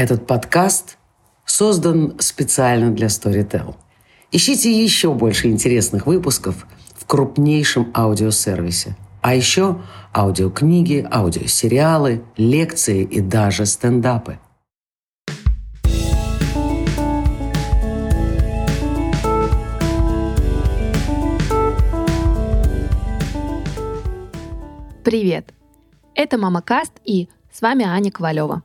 [0.00, 0.96] Этот подкаст
[1.44, 3.74] создан специально для Storytel.
[4.32, 8.96] Ищите еще больше интересных выпусков в крупнейшем аудиосервисе.
[9.20, 9.82] А еще
[10.16, 14.38] аудиокниги, аудиосериалы, лекции и даже стендапы.
[25.04, 25.52] Привет!
[26.14, 28.62] Это Мама Каст и с вами Аня Ковалева.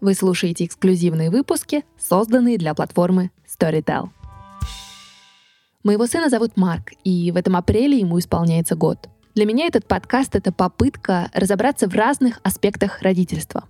[0.00, 4.10] Вы слушаете эксклюзивные выпуски, созданные для платформы Storytel.
[5.82, 9.08] Моего сына зовут Марк, и в этом апреле ему исполняется год.
[9.34, 13.64] Для меня этот подкаст— это попытка разобраться в разных аспектах родительства.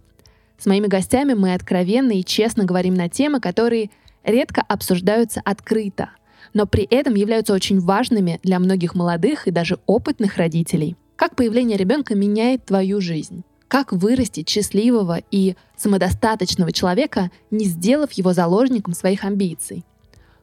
[0.58, 3.90] С моими гостями мы откровенно и честно говорим на темы, которые
[4.24, 6.10] редко обсуждаются открыто,
[6.54, 11.78] но при этом являются очень важными для многих молодых и даже опытных родителей— как появление
[11.78, 13.42] ребенка меняет твою жизнь?
[13.68, 19.84] Как вырастить счастливого и самодостаточного человека, не сделав его заложником своих амбиций?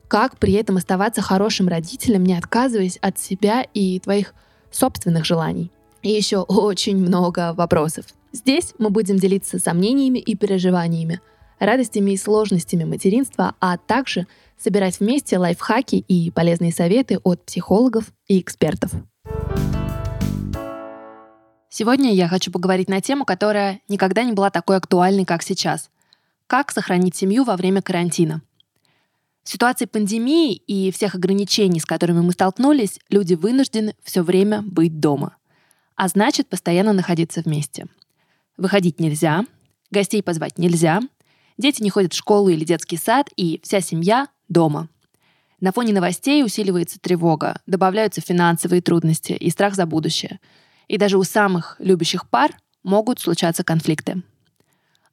[0.08, 4.34] Как при этом оставаться хорошим родителем, не отказываясь от себя и твоих
[4.72, 5.72] собственных желаний?
[6.02, 8.06] И еще очень много вопросов.
[8.34, 11.22] Здесь мы будем делиться сомнениями и переживаниями,
[11.60, 18.40] радостями и сложностями материнства, а также собирать вместе лайфхаки и полезные советы от психологов и
[18.40, 18.92] экспертов.
[21.76, 25.90] Сегодня я хочу поговорить на тему, которая никогда не была такой актуальной, как сейчас.
[26.46, 28.44] Как сохранить семью во время карантина?
[29.44, 35.00] В ситуации пандемии и всех ограничений, с которыми мы столкнулись, люди вынуждены все время быть
[35.00, 35.36] дома.
[35.96, 37.88] А значит, постоянно находиться вместе.
[38.56, 39.44] Выходить нельзя,
[39.90, 41.02] гостей позвать нельзя,
[41.58, 44.90] дети не ходят в школу или детский сад, и вся семья дома.
[45.60, 50.40] На фоне новостей усиливается тревога, добавляются финансовые трудности и страх за будущее–
[50.94, 54.22] и даже у самых любящих пар могут случаться конфликты.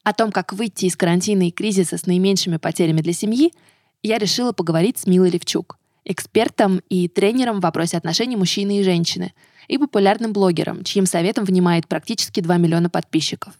[0.02, 3.54] О том, как выйти из карантина и кризиса с наименьшими потерями для семьи,
[4.02, 9.32] я решила поговорить с Милой Левчук, экспертом и тренером в вопросе отношений мужчины и женщины,
[9.68, 13.54] и популярным блогером, чьим советом внимает практически 2 миллиона подписчиков.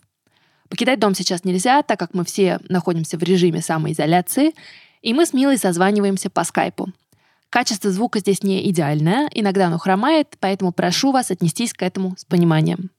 [0.69, 4.53] Покидать дом сейчас нельзя, так как мы все находимся в режиме самоизоляции,
[5.00, 6.93] и мы с Милой созваниваемся по скайпу.
[7.50, 12.25] Качество звука здесь не идеальное, иногда оно хромает, поэтому прошу вас отнестись к этому с
[12.25, 12.91] пониманием.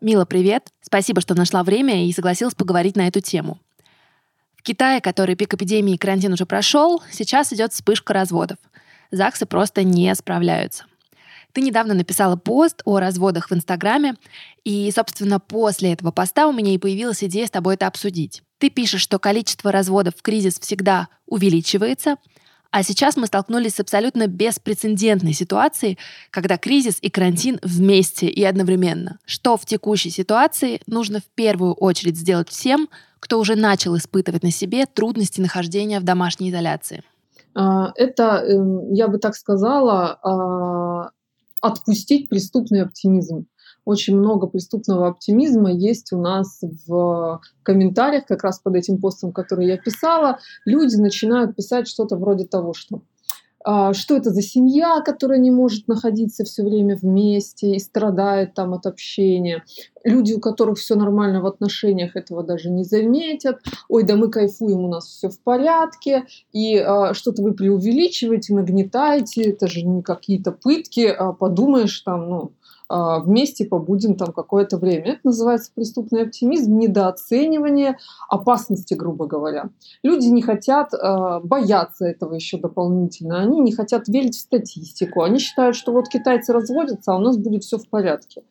[0.00, 0.66] Мила, привет!
[0.80, 3.60] Спасибо, что нашла время и согласилась поговорить на эту тему.
[4.56, 8.58] В Китае, который пик эпидемии и карантин уже прошел, сейчас идет вспышка разводов.
[9.12, 10.86] ЗАГСы просто не справляются.
[11.52, 14.16] Ты недавно написала пост о разводах в Инстаграме,
[14.64, 18.42] и, собственно, после этого поста у меня и появилась идея с тобой это обсудить.
[18.62, 22.14] Ты пишешь, что количество разводов в кризис всегда увеличивается,
[22.70, 25.98] а сейчас мы столкнулись с абсолютно беспрецедентной ситуацией,
[26.30, 29.18] когда кризис и карантин вместе и одновременно.
[29.24, 34.52] Что в текущей ситуации нужно в первую очередь сделать всем, кто уже начал испытывать на
[34.52, 37.02] себе трудности нахождения в домашней изоляции?
[37.56, 41.10] А, это, эм, я бы так сказала, а,
[41.60, 43.46] отпустить преступный оптимизм
[43.84, 49.66] очень много преступного оптимизма есть у нас в комментариях, как раз под этим постом, который
[49.66, 50.38] я писала.
[50.64, 53.02] Люди начинают писать что-то вроде того, что
[53.64, 58.74] а, что это за семья, которая не может находиться все время вместе и страдает там
[58.74, 59.64] от общения.
[60.04, 63.60] Люди, у которых все нормально в отношениях, этого даже не заметят.
[63.88, 66.26] Ой, да мы кайфуем, у нас все в порядке.
[66.52, 69.50] И а, что-то вы преувеличиваете, нагнетаете.
[69.50, 71.06] Это же не какие-то пытки.
[71.06, 72.52] А, подумаешь там, ну,
[72.92, 75.12] вместе побудем там какое-то время.
[75.12, 77.98] Это называется преступный оптимизм, недооценивание
[78.28, 79.70] опасности, грубо говоря.
[80.02, 85.38] Люди не хотят, а, бояться этого еще дополнительно, они не хотят верить в статистику, они
[85.38, 88.42] считают, что вот китайцы разводятся, а у нас будет все в порядке.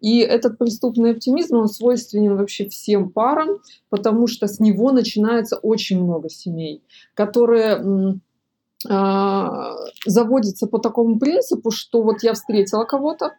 [0.00, 3.58] И этот преступный оптимизм, он свойственен вообще всем парам,
[3.90, 6.82] потому что с него начинается очень много семей,
[7.14, 8.20] которые
[8.88, 9.74] а,
[10.06, 13.30] заводятся по такому принципу, что вот я встретила кого-то, а,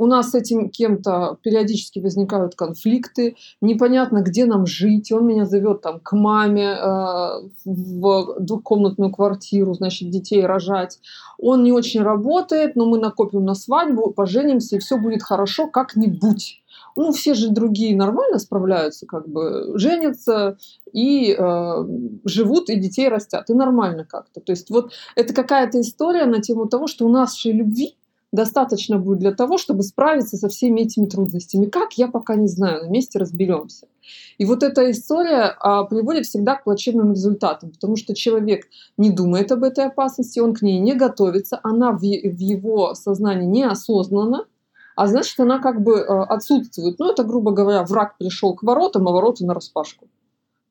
[0.00, 5.12] у нас с этим кем-то периодически возникают конфликты, непонятно, где нам жить.
[5.12, 6.86] Он меня зовет там к маме э,
[7.66, 10.98] в двухкомнатную квартиру, значит, детей рожать.
[11.36, 16.62] Он не очень работает, но мы накопим на свадьбу, поженимся, и все будет хорошо как-нибудь.
[16.96, 20.56] Ну, все же другие нормально справляются, как бы женятся
[20.94, 21.84] и э,
[22.24, 24.40] живут, и детей растят, и нормально как-то.
[24.40, 27.96] То есть вот это какая-то история на тему того, что у нашей любви
[28.32, 31.66] достаточно будет для того, чтобы справиться со всеми этими трудностями.
[31.66, 33.88] Как, я пока не знаю, на месте разберемся.
[34.38, 38.66] И вот эта история а, приводит всегда к плачевным результатам, потому что человек
[38.96, 43.46] не думает об этой опасности, он к ней не готовится, она в, в его сознании
[43.46, 44.46] неосознанно,
[44.96, 46.98] а значит, она как бы отсутствует.
[46.98, 50.08] Ну, это, грубо говоря, враг пришел к воротам, а ворота на распашку.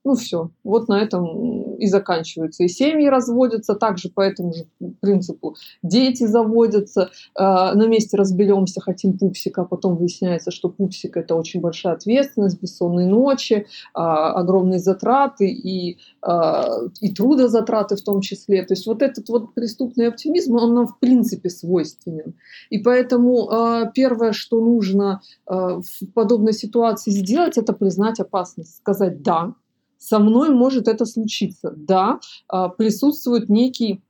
[0.05, 2.63] Ну все, вот на этом и заканчивается.
[2.63, 4.65] И семьи разводятся также по этому же
[5.01, 5.55] принципу.
[5.83, 11.59] Дети заводятся, э, на месте разберемся, хотим пупсика, а потом выясняется, что пупсик это очень
[11.59, 16.63] большая ответственность, бессонные ночи, э, огромные затраты и, э,
[17.01, 18.63] и трудозатраты в том числе.
[18.63, 22.35] То есть вот этот вот преступный оптимизм, он нам в принципе свойственен.
[22.69, 29.21] И поэтому э, первое, что нужно э, в подобной ситуации сделать, это признать опасность, сказать
[29.21, 29.55] «да»,
[29.99, 31.73] со мной может это случиться.
[31.75, 34.01] Да, а, присутствует некий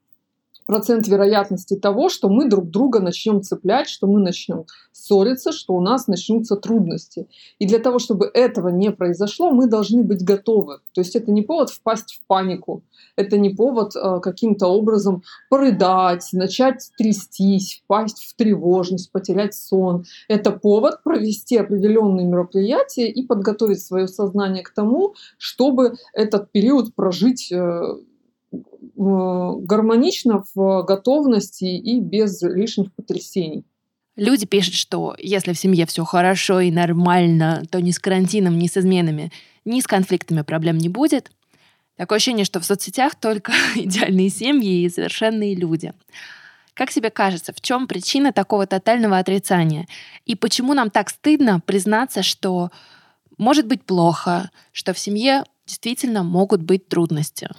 [0.69, 5.81] процент вероятности того, что мы друг друга начнем цеплять, что мы начнем ссориться, что у
[5.81, 7.27] нас начнутся трудности.
[7.57, 10.77] И для того, чтобы этого не произошло, мы должны быть готовы.
[10.94, 12.83] То есть это не повод впасть в панику,
[13.16, 20.06] это не повод э, каким-то образом порыдать, начать трястись, впасть в тревожность, потерять сон.
[20.27, 27.51] Это повод провести определенные мероприятия и подготовить свое сознание к тому, чтобы этот период прожить
[27.51, 27.95] э,
[28.51, 33.66] гармонично в готовности и без лишних потрясений.
[34.16, 38.68] Люди пишут, что если в семье все хорошо и нормально, то ни с карантином, ни
[38.68, 39.31] с изменами,
[39.63, 41.31] ни с конфликтами проблем не будет.
[41.96, 45.94] Такое ощущение, что в соцсетях только идеальные семьи и совершенные люди.
[46.74, 49.88] Как тебе кажется, в чем причина такого тотального отрицания?
[50.25, 52.72] И почему нам так стыдно признаться, что
[53.38, 57.50] может быть плохо, что в семье действительно могут быть трудности?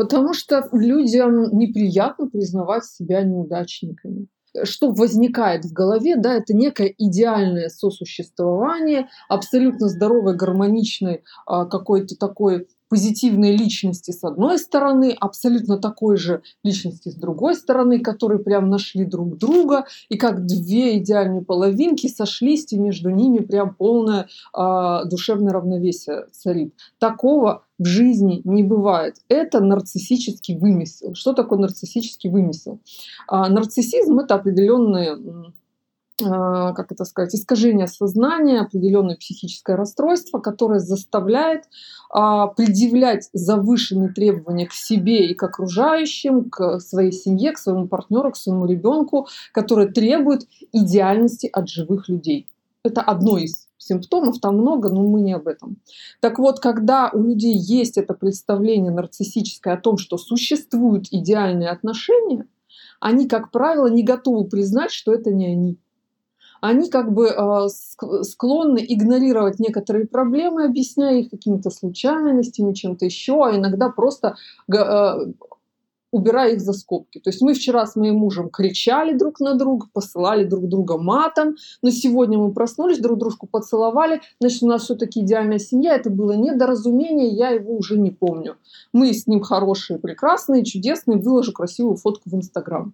[0.00, 4.28] Потому что людям неприятно признавать себя неудачниками.
[4.62, 12.66] Что возникает в голове, да, это некое идеальное сосуществование, абсолютно здоровой, гармоничной а, какой-то такой
[12.90, 19.04] позитивной личности с одной стороны, абсолютно такой же личности с другой стороны, которые прям нашли
[19.04, 25.52] друг друга, и как две идеальные половинки сошлись, и между ними прям полное э, душевное
[25.52, 26.74] равновесие царит.
[26.98, 29.16] Такого в жизни не бывает.
[29.28, 31.14] Это нарциссический вымысел.
[31.14, 32.80] Что такое нарциссический вымысел?
[33.26, 35.16] А, нарциссизм это определенные
[36.20, 41.64] как это сказать, искажение сознания, определенное психическое расстройство, которое заставляет
[42.10, 48.32] а, предъявлять завышенные требования к себе и к окружающим, к своей семье, к своему партнеру,
[48.32, 52.48] к своему ребенку, которое требует идеальности от живых людей.
[52.82, 55.78] Это одно из симптомов, там много, но мы не об этом.
[56.20, 62.46] Так вот, когда у людей есть это представление нарциссическое о том, что существуют идеальные отношения,
[63.00, 65.78] они, как правило, не готовы признать, что это не они
[66.60, 67.68] они как бы э,
[68.22, 74.36] склонны игнорировать некоторые проблемы, объясняя их какими-то случайностями, чем-то еще, а иногда просто
[74.72, 75.32] э,
[76.12, 77.18] убирая их за скобки.
[77.18, 81.56] То есть мы вчера с моим мужем кричали друг на друга, посылали друг друга матом,
[81.82, 86.32] но сегодня мы проснулись, друг дружку поцеловали, значит, у нас все-таки идеальная семья, это было
[86.32, 88.56] недоразумение, я его уже не помню.
[88.92, 92.92] Мы с ним хорошие, прекрасные, чудесные, выложу красивую фотку в Инстаграм.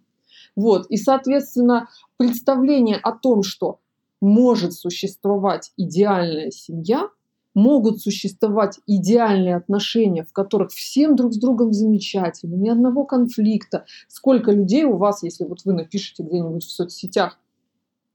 [0.55, 0.87] Вот.
[0.89, 3.81] И, соответственно, представление о том, что
[4.21, 7.09] может существовать идеальная семья,
[7.55, 13.87] могут существовать идеальные отношения, в которых всем друг с другом замечательно, ни одного конфликта.
[14.09, 17.39] Сколько людей у вас, если вот вы напишете где-нибудь в соцсетях,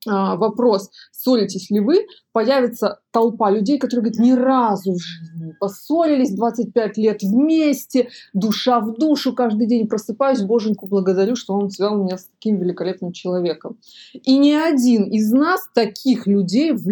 [0.06, 6.34] вопрос, ссоритесь ли вы, появится толпа людей, которые говорят, ни разу в жизни не поссорились,
[6.36, 12.18] 25 лет вместе, душа в душу, каждый день просыпаюсь, боженьку благодарю, что он свел меня
[12.18, 13.78] с таким великолепным человеком.
[14.14, 16.86] И ни один из нас таких людей в,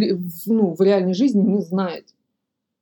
[0.45, 2.05] ну, в реальной жизни не знает.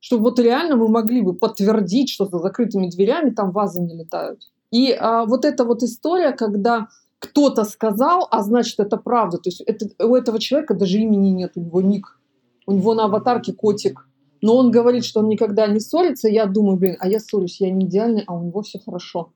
[0.00, 4.42] Чтобы вот реально мы могли бы подтвердить, что за закрытыми дверями там вазы не летают.
[4.70, 9.38] И а, вот эта вот история, когда кто-то сказал, а значит это правда.
[9.38, 12.18] То есть это, у этого человека даже имени нет, у него ник.
[12.66, 14.06] У него на аватарке котик.
[14.40, 16.28] Но он говорит, что он никогда не ссорится.
[16.28, 19.32] Я думаю, блин, а я ссорюсь, я не идеальный, а у него все хорошо.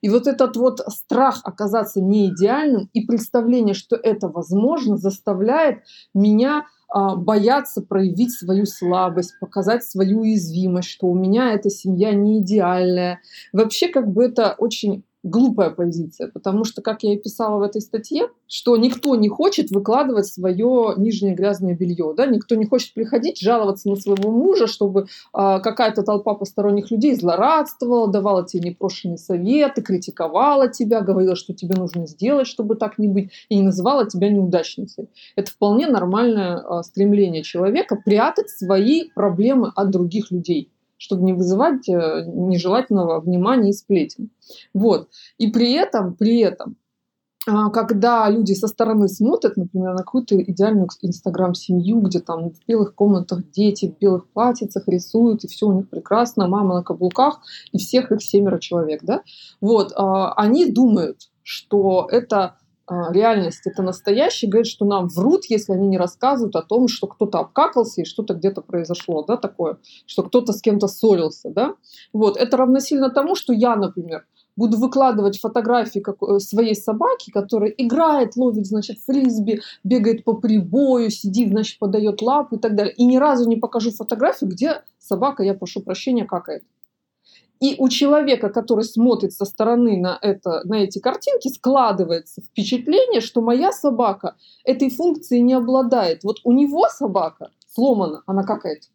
[0.00, 5.82] И вот этот вот страх оказаться не идеальным и представление, что это возможно, заставляет
[6.14, 12.40] меня а, бояться проявить свою слабость, показать свою уязвимость, что у меня эта семья не
[12.40, 13.20] идеальная.
[13.52, 17.80] Вообще, как бы это очень глупая позиция, потому что, как я и писала в этой
[17.80, 23.40] статье, что никто не хочет выкладывать свое нижнее грязное белье, да, никто не хочет приходить
[23.40, 29.82] жаловаться на своего мужа, чтобы э, какая-то толпа посторонних людей злорадствовала, давала тебе непрошенные советы,
[29.82, 34.28] критиковала тебя, говорила, что тебе нужно сделать, чтобы так не быть, и не называла тебя
[34.30, 35.08] неудачницей.
[35.36, 41.88] Это вполне нормальное э, стремление человека прятать свои проблемы от других людей чтобы не вызывать
[41.88, 44.30] э, нежелательного внимания и сплетен.
[44.74, 45.08] Вот.
[45.38, 46.76] И при этом, при этом
[47.48, 52.94] а, когда люди со стороны смотрят, например, на какую-то идеальную инстаграм-семью, где там в белых
[52.94, 57.40] комнатах дети в белых платьицах рисуют, и все у них прекрасно, мама на каблуках,
[57.72, 59.22] и всех их семеро человек, да,
[59.62, 62.56] вот, а, они думают, что это
[62.88, 67.38] реальность, это настоящее, говорят, что нам врут, если они не рассказывают о том, что кто-то
[67.38, 71.74] обкакался и что-то где-то произошло, да, такое, что кто-то с кем-то ссорился, да.
[72.12, 74.24] Вот, это равносильно тому, что я, например,
[74.58, 81.50] буду выкладывать фотографии э, своей собаки, которая играет, ловит, значит, фрисби, бегает по прибою, сидит,
[81.50, 82.92] значит, подает лапу и так далее.
[82.94, 86.64] И ни разу не покажу фотографию, где собака, я прошу прощения, какает.
[87.60, 93.40] И у человека, который смотрит со стороны на, это, на эти картинки, складывается впечатление, что
[93.40, 96.22] моя собака этой функцией не обладает.
[96.22, 98.90] Вот у него собака сломана, она какает.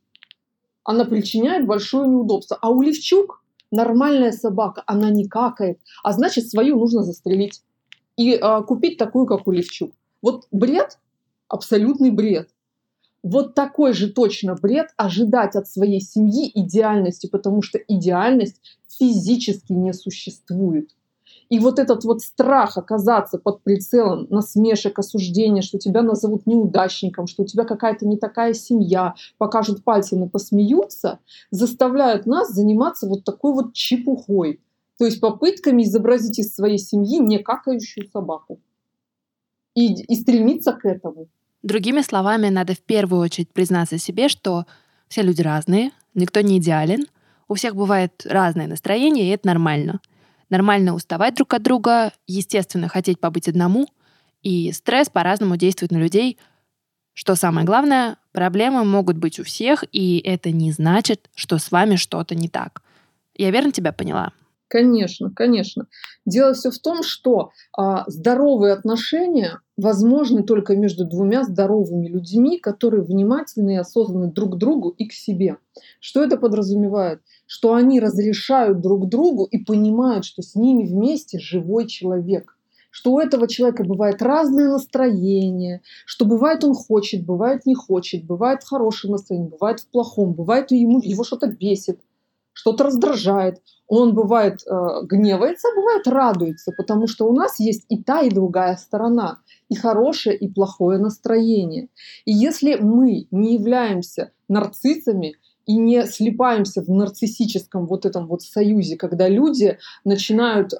[0.83, 2.57] Она причиняет большое неудобство.
[2.61, 7.61] А у Левчук нормальная собака, она не какает, а значит свою нужно застрелить
[8.15, 9.91] и а, купить такую, как у Левчук.
[10.21, 10.99] Вот бред,
[11.47, 12.49] абсолютный бред.
[13.23, 19.93] Вот такой же точно бред ожидать от своей семьи идеальности, потому что идеальность физически не
[19.93, 20.89] существует.
[21.49, 27.43] И вот этот вот страх оказаться под прицелом насмешек, осуждения, что тебя назовут неудачником, что
[27.43, 31.19] у тебя какая-то не такая семья, покажут пальцем и посмеются,
[31.51, 34.61] заставляют нас заниматься вот такой вот чепухой.
[34.97, 38.59] То есть попытками изобразить из своей семьи не какающую собаку.
[39.75, 41.27] И, и стремиться к этому.
[41.63, 44.65] Другими словами, надо в первую очередь признаться себе, что
[45.07, 47.07] все люди разные, никто не идеален,
[47.47, 49.99] у всех бывает разное настроение, и это нормально—
[50.53, 53.87] Нормально уставать друг от друга, естественно, хотеть побыть одному,
[54.43, 56.37] и стресс по-разному действует на людей.
[57.15, 61.95] Что самое главное, проблемы могут быть у всех, и это не значит, что с вами
[61.95, 62.83] что-то не так.
[63.35, 64.31] Я верно тебя поняла?
[64.73, 65.85] Конечно, конечно.
[66.25, 73.03] Дело все в том, что а, здоровые отношения возможны только между двумя здоровыми людьми, которые
[73.03, 75.57] внимательны и осознаны друг к другу и к себе.
[75.99, 77.21] Что это подразумевает?
[77.45, 82.57] Что они разрешают друг другу и понимают, что с ними вместе живой человек
[82.95, 88.61] что у этого человека бывает разное настроение, что бывает он хочет, бывает не хочет, бывает
[88.61, 91.99] в хорошем настроении, бывает в плохом, бывает ему, его что-то бесит,
[92.53, 93.61] что-то раздражает.
[93.87, 94.71] Он бывает э,
[95.03, 100.37] гневается, бывает радуется, потому что у нас есть и та, и другая сторона, и хорошее,
[100.37, 101.89] и плохое настроение.
[102.25, 108.97] И если мы не являемся нарциссами и не слипаемся в нарциссическом вот этом вот союзе,
[108.97, 110.77] когда люди начинают э,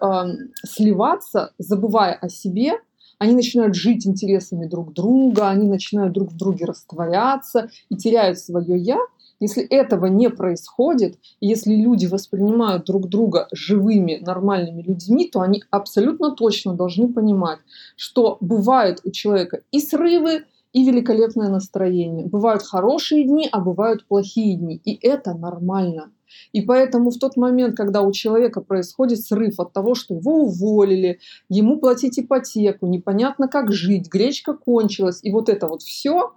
[0.66, 2.74] сливаться, забывая о себе,
[3.20, 8.78] они начинают жить интересами друг друга, они начинают друг в друге растворяться и теряют свое
[8.78, 8.98] я,
[9.44, 16.32] если этого не происходит, если люди воспринимают друг друга живыми, нормальными людьми, то они абсолютно
[16.32, 17.60] точно должны понимать,
[17.98, 22.26] что бывает у человека и срывы, и великолепное настроение.
[22.26, 24.82] Бывают хорошие дни, а бывают плохие дни.
[24.86, 26.12] И это нормально.
[26.54, 31.20] И поэтому в тот момент, когда у человека происходит срыв от того, что его уволили,
[31.50, 36.32] ему платить ипотеку, непонятно как жить, гречка кончилась, и вот это вот все,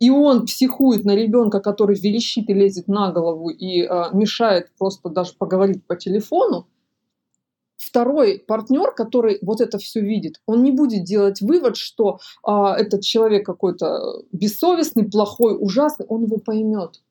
[0.00, 5.08] и он психует на ребенка, который верещит и лезет на голову и э, мешает просто
[5.08, 6.66] даже поговорить по телефону,
[7.76, 13.02] второй партнер, который вот это все видит, он не будет делать вывод, что э, этот
[13.02, 17.02] человек какой-то бессовестный, плохой, ужасный, он его поймет.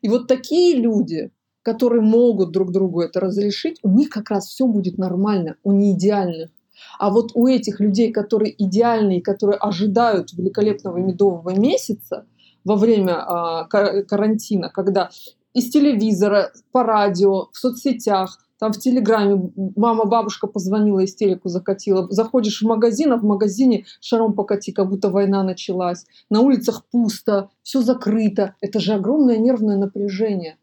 [0.00, 1.30] И вот такие люди,
[1.62, 6.50] которые могут друг другу это разрешить, у них как раз все будет нормально, у неидеальных.
[6.98, 12.26] А вот у этих людей, которые идеальные, которые ожидают великолепного медового месяца
[12.64, 15.10] во время а, карантина, когда
[15.54, 22.06] из телевизора, по радио, в соцсетях, там в Телеграме мама, бабушка позвонила, истерику закатила.
[22.10, 26.06] Заходишь в магазин, а в магазине шаром покати, как будто война началась.
[26.30, 28.54] На улицах пусто, все закрыто.
[28.60, 30.56] Это же огромное нервное напряжение.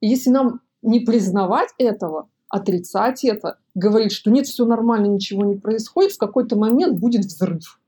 [0.00, 5.56] И если нам не признавать этого, отрицать это, говорить, что нет, все нормально, ничего не
[5.56, 7.80] происходит, в какой-то момент будет взрыв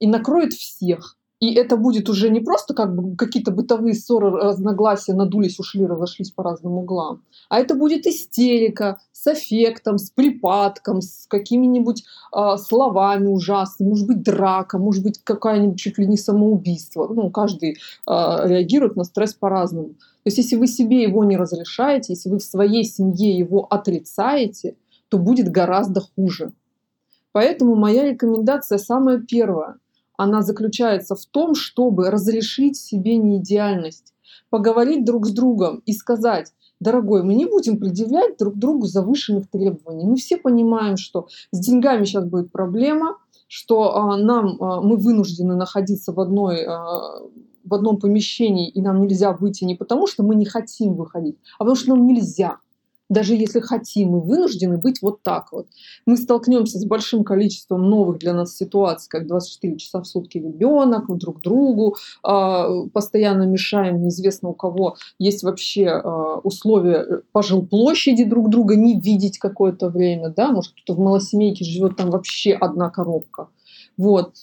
[0.00, 1.17] и накроет всех.
[1.40, 6.32] И это будет уже не просто как бы какие-то бытовые ссоры, разногласия, надулись, ушли, разошлись
[6.32, 12.04] по разным углам, а это будет истерика с эффектом, с припадком, с какими-нибудь
[12.34, 17.06] э, словами ужасными, может быть драка, может быть какая-нибудь чуть ли не самоубийство.
[17.06, 17.76] Ну, каждый э,
[18.06, 19.90] реагирует на стресс по-разному.
[19.90, 24.74] То есть если вы себе его не разрешаете, если вы в своей семье его отрицаете,
[25.08, 26.52] то будет гораздо хуже.
[27.32, 29.76] Поэтому моя рекомендация самая первая.
[30.18, 34.12] Она заключается в том, чтобы разрешить себе неидеальность,
[34.50, 40.06] поговорить друг с другом и сказать, дорогой, мы не будем предъявлять друг другу завышенных требований.
[40.06, 45.54] Мы все понимаем, что с деньгами сейчас будет проблема, что а, нам а, мы вынуждены
[45.54, 47.22] находиться в одной а,
[47.64, 51.58] в одном помещении и нам нельзя выйти не потому, что мы не хотим выходить, а
[51.58, 52.58] потому что нам нельзя
[53.08, 55.66] даже если хотим, мы вынуждены быть вот так вот.
[56.06, 61.06] Мы столкнемся с большим количеством новых для нас ситуаций, как 24 часа в сутки ребенок,
[61.18, 68.50] друг другу, а, постоянно мешаем, неизвестно у кого есть вообще а, условия по жилплощади друг
[68.50, 73.48] друга не видеть какое-то время, да, может кто-то в малосемейке живет, там вообще одна коробка.
[73.96, 74.34] Вот.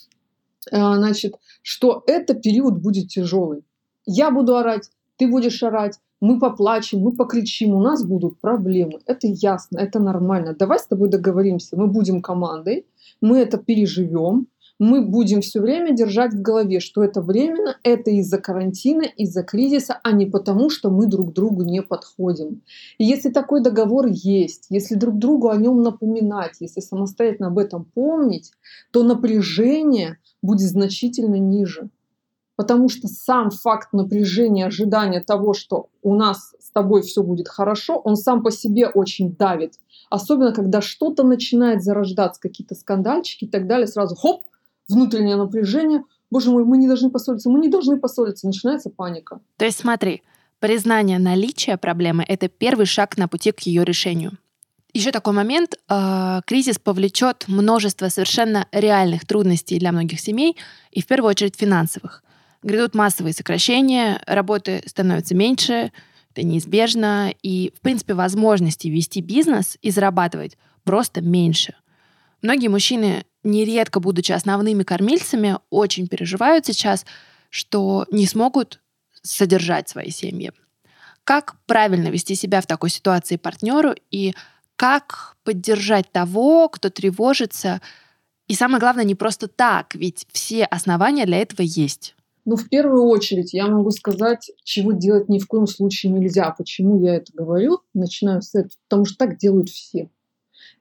[0.71, 3.63] А, значит, что это период будет тяжелый.
[4.05, 8.99] Я буду орать, ты будешь орать, мы поплачем, мы покричим, у нас будут проблемы.
[9.05, 10.55] Это ясно, это нормально.
[10.57, 12.85] Давай с тобой договоримся, мы будем командой,
[13.21, 18.39] мы это переживем, мы будем все время держать в голове, что это временно, это из-за
[18.39, 22.61] карантина, из-за кризиса, а не потому, что мы друг другу не подходим.
[22.97, 27.85] И если такой договор есть, если друг другу о нем напоминать, если самостоятельно об этом
[27.85, 28.51] помнить,
[28.91, 31.89] то напряжение будет значительно ниже
[32.55, 37.97] потому что сам факт напряжения, ожидания того, что у нас с тобой все будет хорошо,
[37.97, 39.73] он сам по себе очень давит.
[40.09, 44.43] Особенно, когда что-то начинает зарождаться, какие-то скандальчики и так далее, сразу хоп,
[44.87, 49.39] внутреннее напряжение, боже мой, мы не должны поссориться, мы не должны поссориться, начинается паника.
[49.57, 50.21] То есть смотри,
[50.59, 54.33] признание наличия проблемы— это первый шаг на пути к ее решению.
[54.93, 55.75] Еще такой момент.
[55.89, 60.55] Э, кризис повлечет множество совершенно реальных трудностей для многих семей,
[60.91, 62.23] и в первую очередь финансовых
[62.65, 65.91] грядут массовые сокращения, работы становится меньше,
[66.31, 71.75] это неизбежно, и, в принципе, возможности вести бизнес и зарабатывать просто меньше.
[72.41, 77.05] Многие мужчины, нередко будучи основными кормильцами, очень переживают сейчас,
[77.49, 78.81] что не смогут
[79.21, 80.51] содержать свои семьи.
[81.23, 84.33] Как правильно вести себя в такой ситуации партнеру и
[84.75, 87.81] как поддержать того, кто тревожится,
[88.47, 92.14] и самое главное, не просто так, ведь все основания для этого есть.
[92.45, 96.51] Ну, в первую очередь, я могу сказать, чего делать ни в коем случае нельзя.
[96.51, 97.79] Почему я это говорю?
[97.95, 98.71] Начинаю с этого.
[98.87, 100.09] Потому что так делают все.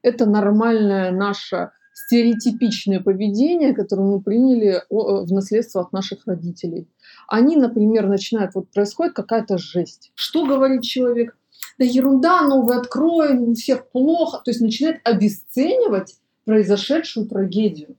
[0.03, 6.87] Это нормальное наше стереотипичное поведение, которое мы приняли в наследство от наших родителей.
[7.27, 10.11] Они, например, начинают, вот происходит какая-то жесть.
[10.13, 11.35] Что говорит человек?
[11.79, 14.41] Да ерунда, новый открой, у всех плохо.
[14.45, 17.95] То есть начинает обесценивать произошедшую трагедию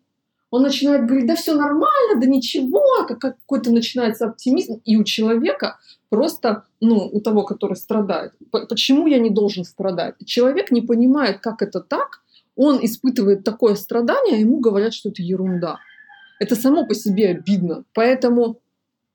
[0.51, 5.79] он начинает говорить, да все нормально, да ничего, как какой-то начинается оптимизм, и у человека
[6.09, 10.15] просто, ну, у того, который страдает, почему я не должен страдать?
[10.25, 12.23] Человек не понимает, как это так,
[12.55, 15.79] он испытывает такое страдание, а ему говорят, что это ерунда.
[16.39, 17.85] Это само по себе обидно.
[17.93, 18.61] Поэтому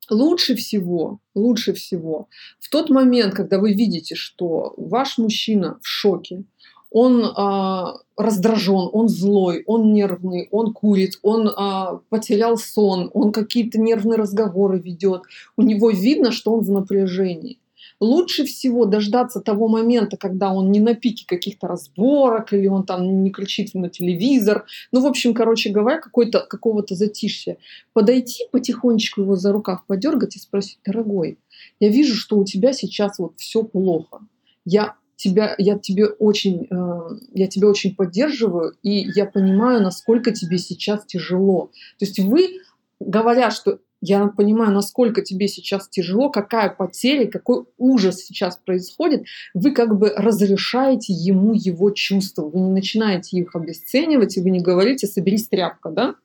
[0.10, 2.28] лучше всего, лучше всего
[2.60, 6.44] в тот момент, когда вы видите, что ваш мужчина в шоке,
[6.92, 13.80] он а, раздражен, он злой, он нервный, он курит, он а, потерял сон, он какие-то
[13.80, 15.24] нервные разговоры ведет.
[15.56, 17.58] У него видно, что он в напряжении.
[18.02, 23.24] Лучше всего дождаться того момента, когда он не на пике каких-то разборок или он там
[23.24, 24.66] не кричит на телевизор.
[24.92, 27.58] Ну, в общем, короче говоря, какой-то, какого-то затишья.
[27.94, 31.38] Подойти потихонечку его за рукав подергать и спросить, дорогой,
[31.80, 34.22] я вижу, что у тебя сейчас вот все плохо.
[34.66, 40.58] Я тебя, я тебе очень, э, я тебя очень поддерживаю, и я понимаю, насколько тебе
[40.58, 41.72] сейчас тяжело.
[42.00, 42.60] То есть вы,
[43.00, 49.72] говоря, что я понимаю, насколько тебе сейчас тяжело, какая потеря, какой ужас сейчас происходит, вы
[49.72, 55.06] как бы разрешаете ему его чувства, вы не начинаете их обесценивать, и вы не говорите
[55.06, 56.16] «соберись тряпка», да?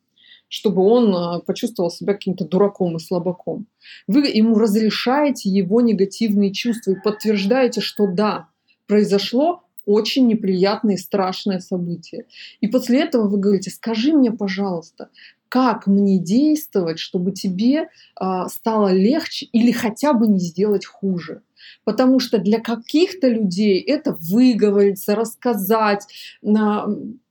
[0.48, 3.66] чтобы он э, почувствовал себя каким-то дураком и слабаком.
[4.06, 8.48] Вы ему разрешаете его негативные чувства и подтверждаете, что да,
[8.86, 12.26] произошло очень неприятное и страшное событие.
[12.60, 15.10] И после этого вы говорите, скажи мне, пожалуйста,
[15.48, 17.88] как мне действовать, чтобы тебе
[18.20, 21.42] э, стало легче или хотя бы не сделать хуже.
[21.84, 26.06] Потому что для каких-то людей это выговориться, рассказать,
[26.42, 26.48] э,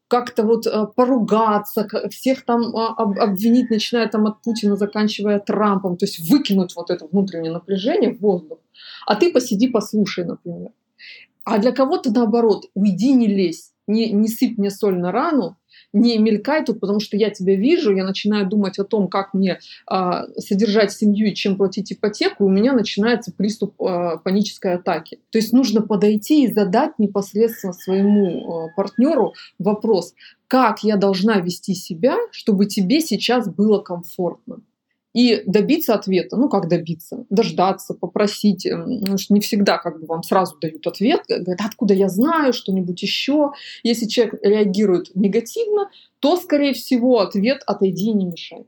[0.07, 6.05] как-то вот э, поругаться, всех там э, обвинить, начиная там от Путина, заканчивая Трампом, то
[6.05, 8.59] есть выкинуть вот это внутреннее напряжение в воздух.
[9.05, 10.71] А ты посиди, послушай, например.
[11.45, 15.58] А для кого-то наоборот, уйди, не лезь, не, не сыпь мне соль на рану,
[15.93, 19.60] не мелькай тут, потому что я тебя вижу, я начинаю думать о том, как мне
[19.89, 25.19] э, содержать семью и чем платить ипотеку, и у меня начинается приступ э, панической атаки.
[25.29, 30.15] То есть нужно подойти и задать непосредственно своему э, партнеру вопрос,
[30.47, 34.62] как я должна вести себя, чтобы тебе сейчас было комфортно.
[35.15, 36.36] И добиться ответа.
[36.36, 37.25] Ну, как добиться?
[37.30, 38.65] Дождаться, попросить.
[38.65, 41.21] Эм, потому что не всегда как бы вам сразу дают ответ.
[41.30, 43.54] Говорят, откуда я знаю, что-нибудь еще.
[43.82, 48.65] Если человек реагирует негативно, то, скорее всего, ответ «отойди и не мешай».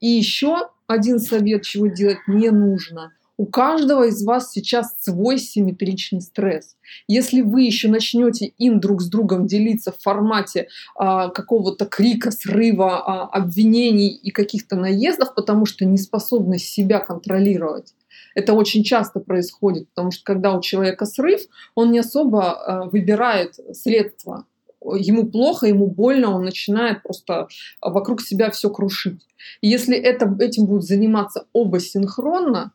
[0.00, 6.20] И еще один совет, чего делать не нужно– у каждого из вас сейчас свой симметричный
[6.20, 6.76] стресс.
[7.08, 12.98] Если вы еще начнете им друг с другом делиться в формате а, какого-то крика, срыва,
[12.98, 17.94] а, обвинений и каких-то наездов, потому что не способны себя контролировать,
[18.36, 21.42] это очень часто происходит, потому что когда у человека срыв,
[21.74, 24.46] он не особо а, выбирает средства.
[24.80, 27.48] Ему плохо, ему больно, он начинает просто
[27.80, 29.26] вокруг себя все крушить.
[29.62, 32.72] И если это, этим будут заниматься оба синхронно,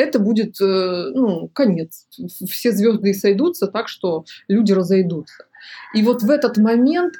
[0.00, 2.06] это будет э, ну, конец.
[2.48, 5.46] Все звезды сойдутся так, что люди разойдутся.
[5.94, 7.14] И вот в этот момент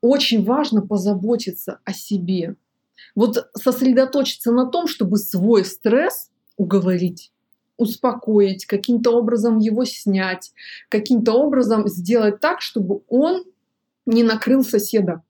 [0.00, 2.56] очень важно позаботиться о себе.
[3.14, 7.32] Вот сосредоточиться на том, чтобы свой стресс уговорить
[7.78, 10.52] успокоить, каким-то образом его снять,
[10.88, 13.44] каким-то образом сделать так, чтобы он
[14.06, 15.22] не накрыл соседа.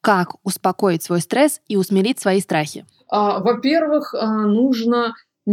[0.00, 2.86] Как успокоить свой стресс и усмирить свои страхи?
[3.08, 5.14] А, во-первых, а, нужно
[5.46, 5.50] э,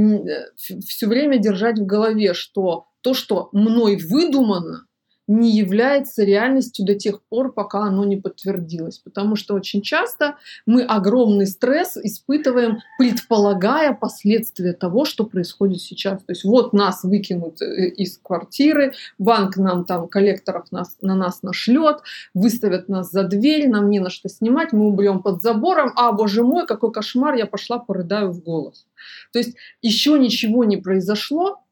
[0.58, 4.85] все время держать в голове, что то, что мной выдумано,
[5.28, 9.00] не является реальностью до тех пор, пока оно не подтвердилось.
[9.00, 10.36] Потому что очень часто
[10.66, 16.20] мы огромный стресс испытываем, предполагая последствия того, что происходит сейчас.
[16.24, 21.44] То есть вот нас выкинут э, из квартиры, банк нам там коллекторов нас, на нас
[21.44, 21.98] нашлет,
[22.34, 26.44] выставят нас за дверь, нам не на что снимать, мы убьем под забором, а, боже
[26.44, 28.86] мой, какой кошмар, я пошла порыдаю в голос.
[29.34, 31.65] То есть еще ничего не произошло,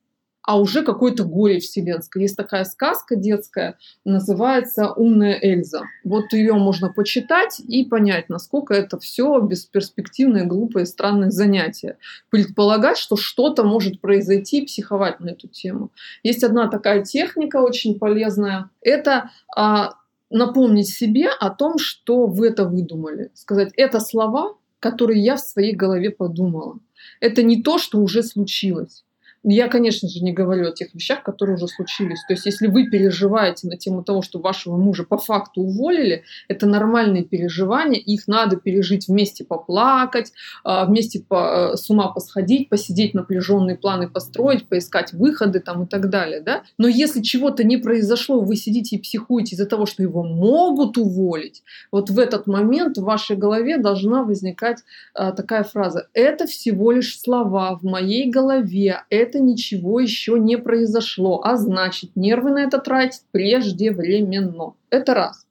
[0.43, 2.23] а уже какое-то горе вселенское.
[2.23, 5.83] Есть такая сказка детская, называется «Умная Эльза».
[6.03, 11.97] Вот ее можно почитать и понять, насколько это все бесперспективное, глупое, странное занятие.
[12.29, 15.91] Предполагать, что что-то может произойти, психовать на эту тему.
[16.23, 18.69] Есть одна такая техника очень полезная.
[18.81, 19.93] Это а,
[20.29, 23.31] напомнить себе о том, что вы это выдумали.
[23.33, 26.79] Сказать, это слова, которые я в своей голове подумала.
[27.21, 29.02] Это не то, что уже случилось.
[29.43, 32.23] Я, конечно же, не говорю о тех вещах, которые уже случились.
[32.27, 36.65] То есть, если вы переживаете на тему того, что вашего мужа по факту уволили, это
[36.65, 40.31] нормальные переживания, их надо пережить вместе поплакать,
[40.63, 45.87] а, вместе по, э, с ума посходить, посидеть напряженные планы построить, поискать выходы там и
[45.87, 46.39] так далее.
[46.39, 46.63] Да?
[46.77, 51.63] Но если чего-то не произошло, вы сидите и психуете из-за того, что его могут уволить,
[51.91, 54.79] вот в этот момент в вашей голове должна возникать
[55.13, 56.07] а, такая фраза.
[56.13, 62.11] Это всего лишь слова в моей голове, это это ничего еще не произошло, а значит,
[62.15, 64.73] нервы на это тратить преждевременно.
[64.89, 65.47] Это раз.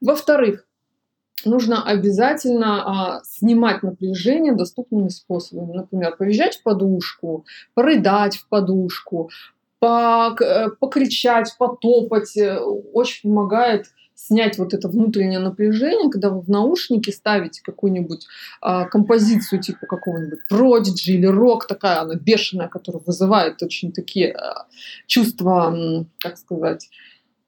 [0.00, 0.66] Во-вторых,
[1.44, 2.82] нужно обязательно
[3.16, 5.72] а, снимать напряжение доступными способами.
[5.72, 9.30] Например, повизжать в подушку, порыдать в подушку,
[9.80, 12.36] э, покричать, потопать.
[12.36, 13.86] Э, очень помогает
[14.26, 18.26] снять вот это внутреннее напряжение, когда вы в наушники ставите какую-нибудь
[18.60, 24.66] а, композицию типа какого-нибудь Prodigy или рок такая, она бешеная, которая вызывает очень такие а,
[25.06, 26.88] чувства, как сказать,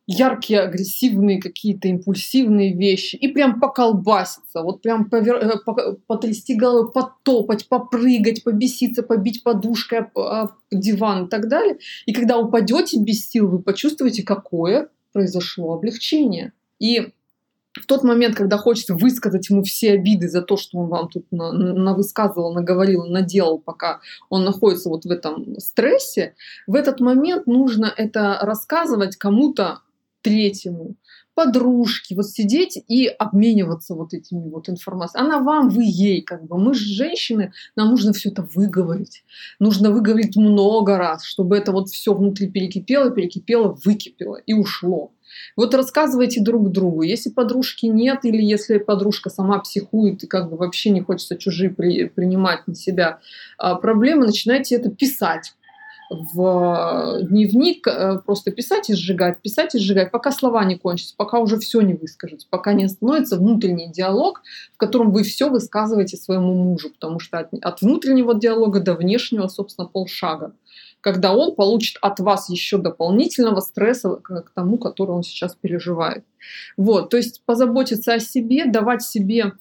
[0.06, 5.36] яркие, агрессивные какие-то импульсивные вещи и прям поколбаситься, вот прям повер...
[5.36, 11.78] Э, потрясти головой, потопать, попрыгать, побеситься, побить подушкой об диван и так далее.
[12.04, 16.52] И когда упадете без сил, вы почувствуете, какое произошло облегчение.
[16.78, 17.12] И
[17.72, 21.26] в тот момент, когда хочется высказать ему все обиды за то, что он вам тут
[21.32, 26.34] на, на высказывал, наговорил, наделал, пока он находится вот в этом стрессе,
[26.66, 29.80] в этот момент нужно это рассказывать кому-то
[30.22, 30.94] третьему,
[31.34, 35.24] подружке, вот сидеть и обмениваться вот этими вот информацией.
[35.24, 36.56] Она вам, вы ей, как бы.
[36.58, 39.24] Мы же женщины, нам нужно все это выговорить.
[39.58, 45.12] Нужно выговорить много раз, чтобы это вот все внутри перекипело, перекипело, выкипело и ушло.
[45.56, 47.02] Вот рассказывайте друг другу.
[47.02, 51.70] Если подружки нет, или если подружка сама психует и как бы вообще не хочется чужие
[51.70, 53.20] при, принимать на себя
[53.58, 55.54] а, проблемы, начинайте это писать
[56.10, 61.38] в дневник, э, просто писать и сжигать, писать и сжигать, пока слова не кончатся, пока
[61.38, 64.42] уже все не выскажете, пока не становится внутренний диалог,
[64.74, 69.48] в котором вы все высказываете своему мужу, потому что от, от внутреннего диалога до внешнего,
[69.48, 70.52] собственно, полшага
[71.04, 76.24] когда он получит от вас еще дополнительного стресса к тому, который он сейчас переживает.
[76.78, 79.52] Вот, то есть позаботиться о себе, давать себе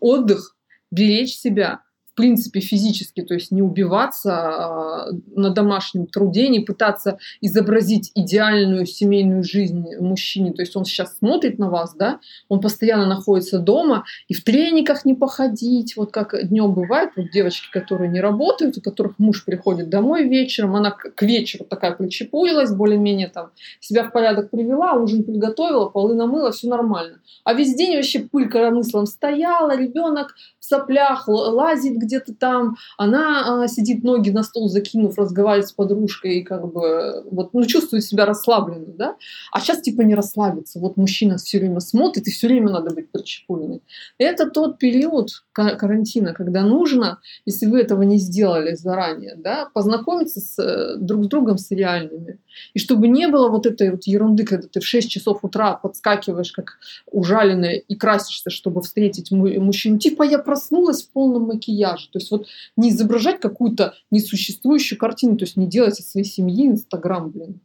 [0.00, 0.56] отдых,
[0.90, 1.82] беречь себя,
[2.14, 8.86] в принципе, физически, то есть не убиваться а, на домашнем труде, не пытаться изобразить идеальную
[8.86, 10.52] семейную жизнь мужчине.
[10.52, 15.04] То есть он сейчас смотрит на вас, да, он постоянно находится дома, и в трениках
[15.04, 19.88] не походить, вот как днем бывает, вот девочки, которые не работают, у которых муж приходит
[19.88, 23.50] домой вечером, она к вечеру такая причепурилась, более-менее там
[23.80, 27.18] себя в порядок привела, ужин приготовила, полы намыла, все нормально.
[27.42, 33.68] А весь день вообще пыль коромыслом стояла, ребенок в соплях лазит где-то там, она а,
[33.68, 38.26] сидит ноги на стол закинув, разговаривает с подружкой и как бы вот, ну, чувствует себя
[38.26, 39.16] расслабленно, да?
[39.52, 40.78] А сейчас типа не расслабиться.
[40.78, 43.82] Вот мужчина все время смотрит, и все время надо быть причепуренной.
[44.18, 50.58] Это тот период карантина, когда нужно, если вы этого не сделали заранее, да, познакомиться с,
[50.58, 52.38] э, друг с другом с реальными.
[52.74, 56.52] И чтобы не было вот этой вот ерунды, когда ты в 6 часов утра подскакиваешь
[56.52, 56.78] как
[57.10, 59.98] ужаленная и красишься, чтобы встретить мужчину.
[59.98, 61.93] Типа я проснулась в полном макияже.
[61.96, 66.66] То есть вот не изображать какую-то несуществующую картину, то есть не делать из своей семьи
[66.66, 67.60] Инстаграм, блин.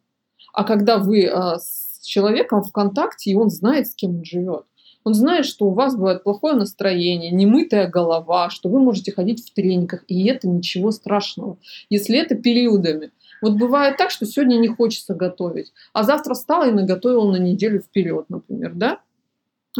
[0.54, 4.66] А когда вы а, с человеком в контакте, и он знает, с кем он живет.
[5.04, 9.54] Он знает, что у вас бывает плохое настроение, немытая голова, что вы можете ходить в
[9.54, 11.58] трениках, и это ничего страшного.
[11.90, 13.12] Если это периодами.
[13.42, 17.80] Вот бывает так, что сегодня не хочется готовить, а завтра встала и наготовила на неделю
[17.80, 19.00] вперед, например, да?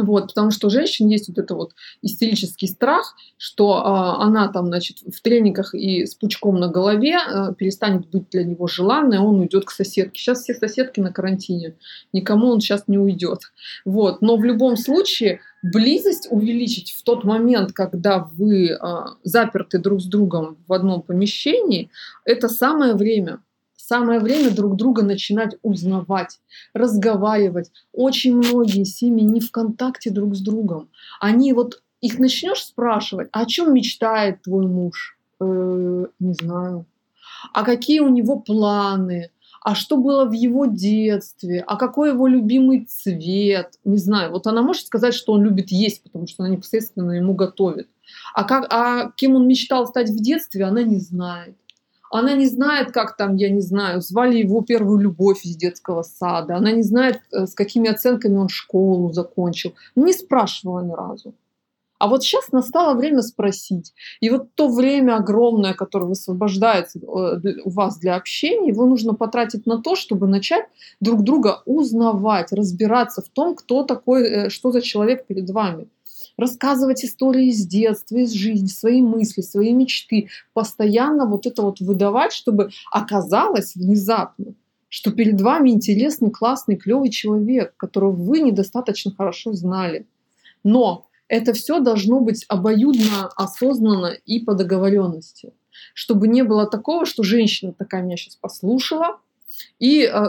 [0.02, 4.66] Вот, потому что у женщин есть вот это вот истерический страх, что э, она там,
[4.66, 9.40] значит, в трениках и с пучком на голове э, перестанет быть для него желанной, он
[9.40, 10.20] уйдет к соседке.
[10.20, 11.76] Сейчас все соседки на карантине,
[12.12, 13.52] никому он сейчас не уйдет.
[13.84, 18.76] Вот, но в любом случае близость увеличить в тот момент, когда вы э,
[19.24, 21.90] заперты друг с другом в одном помещении,
[22.24, 23.40] это самое время.
[23.90, 26.38] Самое время друг друга начинать узнавать,
[26.74, 27.72] разговаривать.
[27.92, 30.90] Очень многие семьи не в контакте друг с другом.
[31.18, 35.18] Они вот их начнешь спрашивать, «А о чем мечтает твой муж?
[35.40, 36.86] Э, не знаю.
[37.52, 39.30] А какие у него планы?
[39.62, 44.30] а что было в его детстве, а какой его любимый цвет, не знаю.
[44.30, 47.86] Вот она может сказать, что он любит есть, потому что она непосредственно ему готовит.
[48.32, 51.56] А, как, а кем он мечтал стать в детстве, она не знает.
[52.10, 56.56] Она не знает, как там, я не знаю, звали его первую любовь из детского сада.
[56.56, 59.74] Она не знает, э, с какими оценками он школу закончил.
[59.94, 61.34] Не спрашивала ни разу.
[62.00, 63.92] А вот сейчас настало время спросить.
[64.20, 67.02] И вот то время огромное, которое высвобождается э,
[67.64, 70.66] у вас для общения, его нужно потратить на то, чтобы начать
[70.98, 75.88] друг друга узнавать, разбираться в том, кто такой, э, что за человек перед вами
[76.40, 82.32] рассказывать истории из детства, из жизни, свои мысли, свои мечты, постоянно вот это вот выдавать,
[82.32, 84.54] чтобы оказалось внезапно,
[84.88, 90.06] что перед вами интересный, классный, клевый человек, которого вы недостаточно хорошо знали.
[90.64, 95.52] Но это все должно быть обоюдно, осознанно и по договоренности.
[95.94, 99.18] Чтобы не было такого, что женщина такая меня сейчас послушала,
[99.78, 100.24] и э,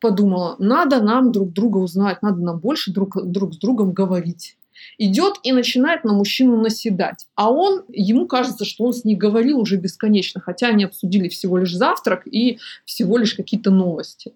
[0.00, 4.56] подумала, надо нам друг друга узнать, надо нам больше друг, друг с другом говорить
[4.98, 7.26] идет и начинает на мужчину наседать.
[7.34, 11.58] А он, ему кажется, что он с ней говорил уже бесконечно, хотя они обсудили всего
[11.58, 14.32] лишь завтрак и всего лишь какие-то новости.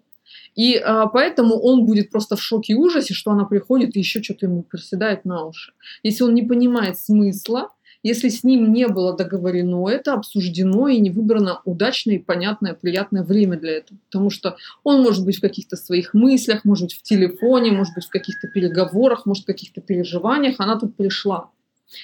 [0.55, 4.21] И а, поэтому он будет просто в шоке и ужасе, что она приходит и еще
[4.21, 5.73] что-то ему приседает на уши.
[6.03, 7.69] Если он не понимает смысла,
[8.03, 13.57] если с ним не было договорено это, обсуждено и не выбрано удачное, понятное, приятное время
[13.57, 13.97] для этого.
[14.09, 18.05] Потому что он может быть в каких-то своих мыслях, может быть в телефоне, может быть
[18.05, 20.55] в каких-то переговорах, может в каких-то переживаниях.
[20.59, 21.49] Она тут пришла.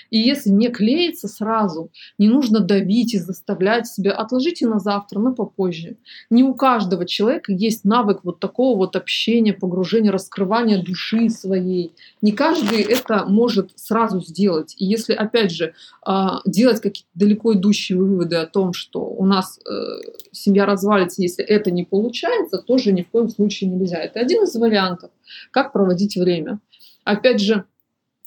[0.10, 4.12] И если не клеится сразу, не нужно давить и заставлять себя.
[4.12, 5.98] Отложите на завтра, на попозже.
[6.30, 11.94] Не у каждого человека есть навык вот такого вот общения, погружения, раскрывания души своей.
[12.22, 14.76] Не каждый это может сразу сделать.
[14.78, 15.74] И если, опять же,
[16.04, 19.72] а, делать какие-то далеко идущие выводы о том, что у нас э,
[20.32, 23.98] семья развалится, если это не получается, тоже ни в коем случае нельзя.
[23.98, 25.12] Это один из вариантов,
[25.52, 26.60] как проводить время.
[27.04, 27.66] Опять же,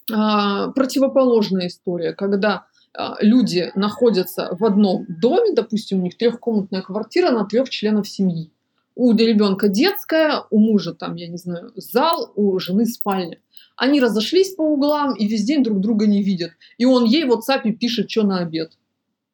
[0.07, 7.45] противоположная история, когда а, люди находятся в одном доме, допустим, у них трехкомнатная квартира на
[7.45, 8.51] трех членов семьи.
[8.97, 13.39] У ребенка детская, у мужа там, я не знаю, зал, у жены спальня.
[13.77, 16.53] Они разошлись по углам и весь день друг друга не видят.
[16.77, 18.73] И он ей в WhatsApp пишет, что на обед.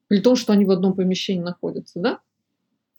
[0.09, 2.21] При том, что они в одном помещении находятся, да?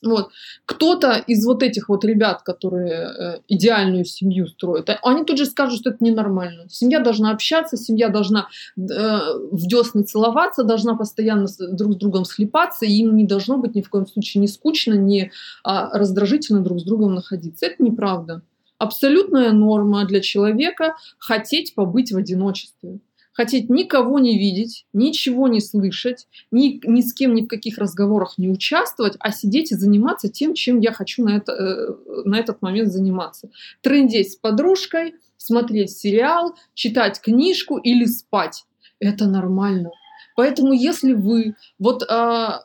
[0.03, 0.29] Вот.
[0.65, 5.45] Кто-то из вот этих вот ребят, которые э, идеальную семью строят, а, они тут же
[5.45, 6.65] скажут, что это ненормально.
[6.69, 12.85] Семья должна общаться, семья должна э, в десны целоваться, должна постоянно друг с другом схлепаться,
[12.85, 15.31] и им не должно быть ни в коем случае не скучно, не
[15.63, 17.65] а, раздражительно друг с другом находиться.
[17.65, 18.43] Это неправда.
[18.77, 22.99] Абсолютная норма для человека хотеть побыть в одиночестве
[23.37, 28.39] хотеть никого не видеть, ничего не слышать, ни, ни с кем ни в каких разговорах
[28.39, 32.63] не участвовать, а сидеть и заниматься тем, чем я хочу на, это, э, на этот
[32.63, 33.49] момент заниматься.
[33.81, 38.65] Трындеть с подружкой, смотреть сериал, читать книжку или спать.
[38.99, 39.91] Это нормально.
[40.35, 42.63] Поэтому если вы, вот а,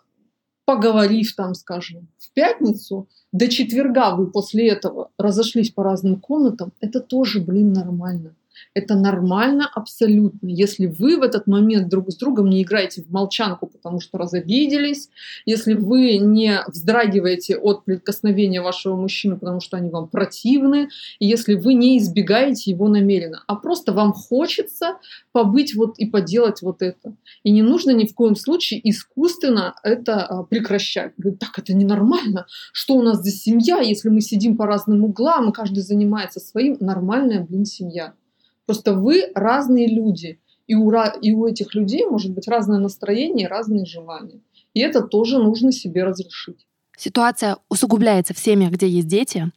[0.65, 7.01] поговорив там, скажем, в пятницу, до четверга вы после этого разошлись по разным комнатам, это
[7.01, 8.35] тоже, блин, нормально.
[8.75, 10.47] Это нормально абсолютно.
[10.47, 15.09] Если вы в этот момент друг с другом не играете в молчанку, потому что разобиделись,
[15.45, 20.89] если вы не вздрагиваете от прикосновения вашего мужчины, потому что они вам противны,
[21.19, 24.97] и если вы не избегаете его намеренно, а просто вам хочется
[25.33, 27.15] побыть вот и поделать вот это.
[27.43, 31.13] И не нужно ни в коем случае искусственно это а, прекращать.
[31.41, 32.47] Так это ненормально.
[32.73, 36.77] Что у нас за семья, если мы сидим по разным углам, и каждый занимается своим?
[36.81, 38.15] Нормальная, блин, семья.
[38.73, 40.39] Просто вы разные люди.
[40.67, 44.41] И у, и у этих людей может быть разное настроение, разные желания.
[44.73, 46.67] И это тоже нужно себе разрешить.
[46.97, 49.51] Ситуация усугубляется в семьях, где есть дети.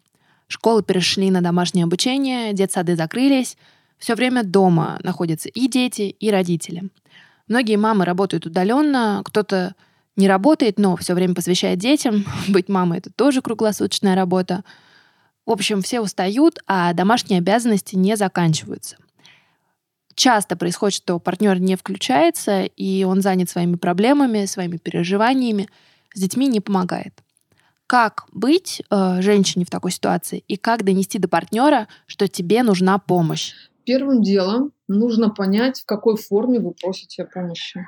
[0.48, 3.56] Школы перешли на домашнее обучение, детсады закрылись.
[3.98, 6.90] Все время дома находятся и дети, и родители.
[7.48, 9.76] Многие мамы работают удаленно, кто-то
[10.18, 12.26] не работает, но все время посвящает детям.
[12.50, 14.66] Быть мамой— это тоже круглосуточная работа.
[15.46, 18.98] В общем, все устают, а домашние обязанности не заканчиваются.
[20.16, 25.68] Часто происходит, что партнер не включается, и он занят своими проблемами, своими переживаниями,
[26.14, 27.22] с детьми не помогает.
[27.86, 32.98] Как быть э, женщине в такой ситуации и как донести до партнера, что тебе нужна
[32.98, 33.54] помощь?
[33.84, 37.86] Первым делом нужно понять, в какой форме вы просите помощи.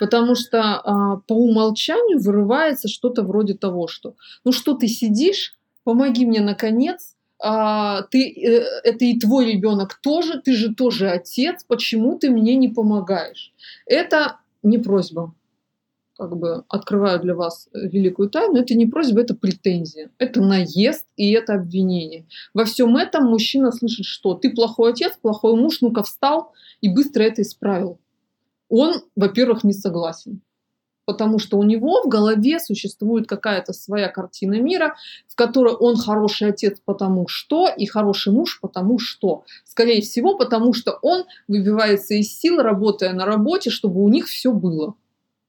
[0.00, 6.26] Потому что э, по умолчанию вырывается что-то вроде того, что ну что ты сидишь, помоги
[6.26, 12.18] мне наконец, а, ты, э, это и твой ребенок тоже, ты же тоже отец, почему
[12.18, 13.52] ты мне не помогаешь?
[13.84, 15.34] Это не просьба.
[16.16, 21.04] Как бы открываю для вас э, великую тайну, это не просьба, это претензия, это наезд
[21.16, 22.26] и это обвинение.
[22.54, 27.22] Во всем этом мужчина слышит, что ты плохой отец, плохой муж, ну-ка встал и быстро
[27.22, 27.98] это исправил.
[28.70, 30.40] Он, во-первых, не согласен
[31.06, 34.96] потому что у него в голове существует какая-то своя картина мира,
[35.28, 39.44] в которой он хороший отец потому что и хороший муж потому что.
[39.64, 44.52] Скорее всего, потому что он выбивается из сил, работая на работе, чтобы у них все
[44.52, 44.94] было.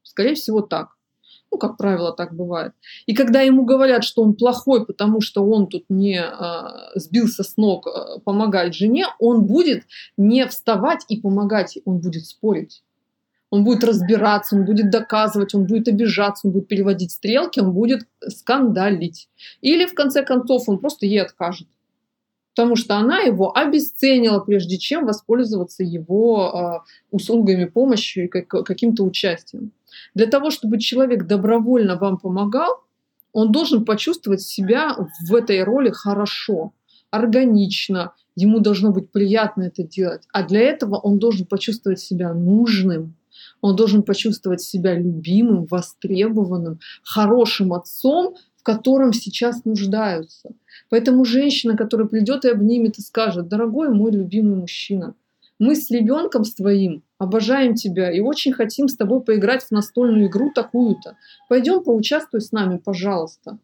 [0.02, 0.88] Скорее всего, так.
[1.50, 2.72] Ну, как правило, так бывает.
[3.06, 6.62] И когда ему говорят, что он плохой, потому что он тут не э,
[6.94, 9.84] сбился с ног э, помогать жене, он будет
[10.18, 12.82] не вставать и помогать, он будет спорить
[13.50, 18.06] он будет разбираться, он будет доказывать, он будет обижаться, он будет переводить стрелки, он будет
[18.26, 19.28] скандалить.
[19.60, 21.66] Или, в конце концов, он просто ей откажет.
[22.54, 29.04] Потому что она его обесценила, прежде чем воспользоваться его э, услугами, помощью и как, каким-то
[29.04, 29.72] участием.
[30.14, 32.82] Для того, чтобы человек добровольно вам помогал,
[33.32, 34.96] он должен почувствовать себя
[35.28, 36.72] в этой роли хорошо,
[37.10, 40.22] органично, ему должно быть приятно это делать.
[40.32, 43.14] А для этого он должен почувствовать себя нужным,
[43.60, 50.50] он должен почувствовать себя любимым, востребованным, хорошим отцом, в котором сейчас нуждаются.
[50.90, 55.14] Поэтому женщина, которая придет и обнимет и скажет, дорогой мой любимый мужчина,
[55.58, 60.28] мы с ребенком с твоим обожаем тебя и очень хотим с тобой поиграть в настольную
[60.28, 61.16] игру такую-то.
[61.48, 63.58] Пойдем поучаствуй с нами, пожалуйста.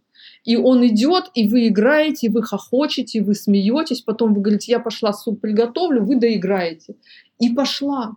[0.44, 4.72] И он идет, и вы играете, и вы хохочете, и вы смеетесь, потом вы говорите,
[4.72, 6.96] я пошла суп приготовлю, вы доиграете.
[7.38, 8.16] И пошла.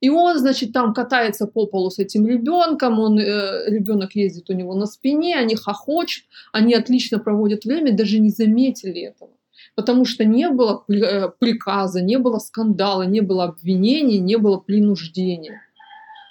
[0.00, 4.52] И он, значит, там катается по полу с этим ребенком, он, э, ребенок ездит у
[4.52, 9.30] него на спине, они хохочут, они отлично проводят время, даже не заметили этого.
[9.74, 15.62] Потому что не было э, приказа, не было скандала, не было обвинений, не было принуждения.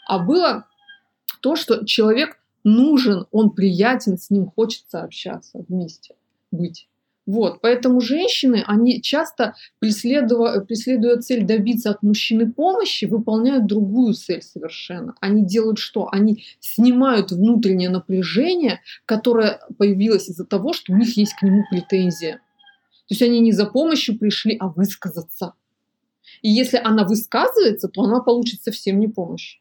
[0.08, 0.66] А было
[1.42, 6.16] то, что человек нужен, он приятен, с ним хочется общаться вместе,
[6.52, 6.88] быть.
[7.28, 14.42] Вот, поэтому женщины, они часто, преследуя, преследуя цель добиться от мужчины помощи, выполняют другую цель
[14.42, 15.14] совершенно.
[15.20, 16.08] Они делают что?
[16.10, 22.36] Они снимают внутреннее напряжение, которое появилось из-за того, что у них есть к нему претензия.
[22.36, 25.54] То есть они не за помощью пришли, а высказаться.
[26.42, 29.60] И если она высказывается, то она получит совсем не помощь.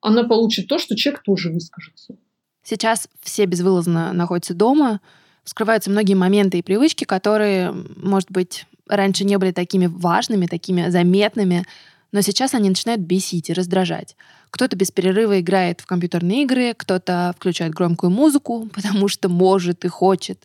[0.00, 2.16] Она получит то, что человек тоже выскажется.
[2.62, 5.00] Сейчас все безвылазно находятся дома,
[5.48, 11.64] скрываются многие моменты и привычки, которые, может быть, раньше не были такими важными, такими заметными,
[12.12, 14.14] но сейчас они начинают бесить и раздражать.
[14.50, 19.88] Кто-то без перерыва играет в компьютерные игры, кто-то включает громкую музыку, потому что может и
[19.88, 20.44] хочет.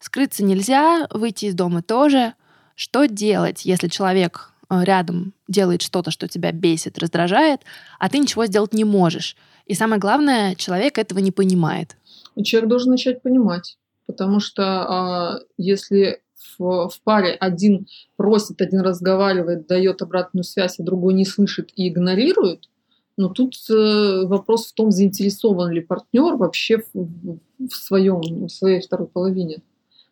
[0.00, 2.34] Скрыться нельзя, выйти из дома тоже.
[2.74, 7.60] Что делать, если человек э, рядом делает что-то, что тебя бесит, раздражает,
[7.98, 9.36] а ты ничего сделать не можешь.
[9.66, 11.96] И самое главное, человек этого не понимает.
[12.42, 13.76] Человек должен начать понимать,
[14.10, 16.20] потому что а, если
[16.58, 17.86] в, в паре один
[18.16, 22.68] просит, один разговаривает, дает обратную связь, а другой не слышит и игнорирует,
[23.16, 28.80] но тут э, вопрос в том, заинтересован ли партнер вообще в, в, своем, в своей
[28.80, 29.58] второй половине.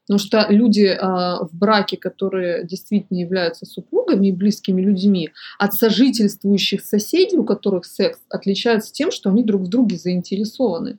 [0.06, 6.82] Потому что люди э, в браке, которые действительно являются супругами и близкими людьми, от сожительствующих
[6.82, 10.98] соседей, у которых секс, отличаются тем, что они друг в друге заинтересованы.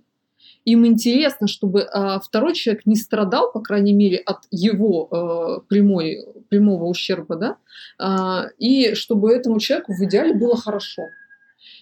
[0.66, 6.26] Им интересно, чтобы э, второй человек не страдал, по крайней мере, от его э, прямой,
[6.50, 7.58] прямого ущерба, да,
[8.00, 11.04] э, и чтобы этому человеку в идеале было хорошо.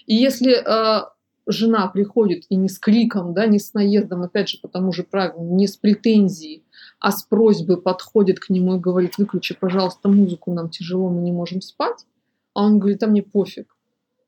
[0.06, 1.06] И если э,
[1.48, 5.04] жена приходит и не с криком, да, не с наездом, опять же, по тому же
[5.04, 6.64] правилу, не с претензией,
[7.00, 11.32] а с просьбой подходит к нему и говорит, выключи, пожалуйста, музыку, нам тяжело, мы не
[11.32, 12.06] можем спать,
[12.54, 13.77] а он говорит, а мне пофиг.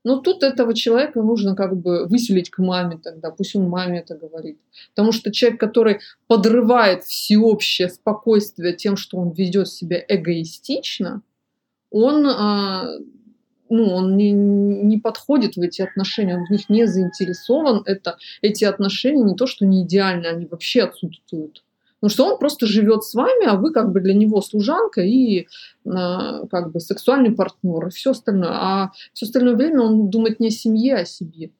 [0.06, 4.16] Но тут этого человека нужно как бы выселить к маме тогда, пусть он маме это
[4.16, 4.58] говорит.
[4.96, 11.22] Потому что человек, который подрывает всеобщее спокойствие тем, что он ведет себя эгоистично,
[11.92, 12.98] он а,
[13.70, 17.84] ну, он не, не подходит в эти отношения, он в них не заинтересован.
[17.86, 21.64] Это, эти отношения не то, что не идеальны, они вообще отсутствуют.
[22.00, 25.48] Потому что он просто живет с вами, а вы как бы для него служанка и
[25.86, 28.52] а, как бы сексуальный партнер и все остальное.
[28.52, 31.52] А все остальное время он думает не о семье, а о себе.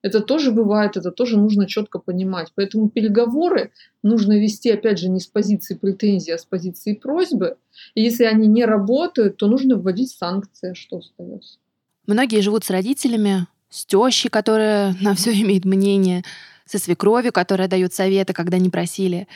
[0.00, 2.52] Это тоже бывает, это тоже нужно четко понимать.
[2.54, 3.72] Поэтому переговоры
[4.02, 7.56] нужно вести, опять же, не с позиции претензии, а с позиции просьбы.
[7.94, 11.58] И если они не работают, то нужно вводить санкции, что остается.
[12.06, 16.22] Многие живут с родителями, с тещей, которая на все имеет мнение,
[16.64, 19.26] со свекровью, которая дает советы, когда не просили.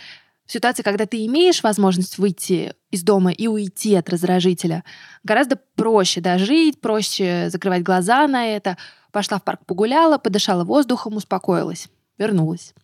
[0.52, 4.84] В ситуации, когда ты имеешь возможность выйти из дома и уйти от раздражителя,
[5.24, 8.76] гораздо проще дожить, проще закрывать глаза на это—
[9.12, 11.88] Пошла в парк погуляла, подышала воздухом, успокоилась.
[12.18, 12.74] Вернулась.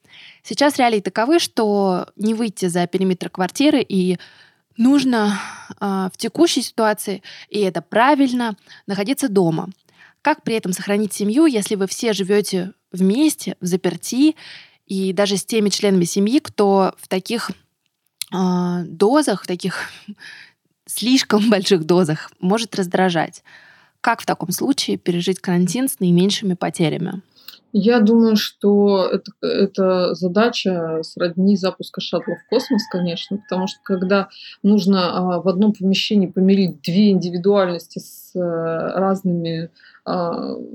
[0.43, 4.19] Сейчас реалии таковы, что не выйти за периметр квартиры и
[4.77, 5.41] нужно
[5.81, 8.57] э, в текущей ситуации, и это правильно,
[8.87, 9.71] находиться дома.
[10.23, 14.35] Как при этом сохранить семью, если вы все живете вместе, в заперти,
[14.89, 17.51] и даже с теми членами семьи, кто в таких
[18.33, 19.91] э, дозах, в таких
[20.87, 23.45] слишком больших дозах может раздражать.
[24.01, 27.23] Как в таком случае пережить карантин с наименьшими потерями?
[27.73, 34.29] Я думаю, что это, это задача сродни запуска шаттла в космос, конечно, потому что когда
[34.63, 39.71] нужно а, в одном помещении помирить две индивидуальности с а, разными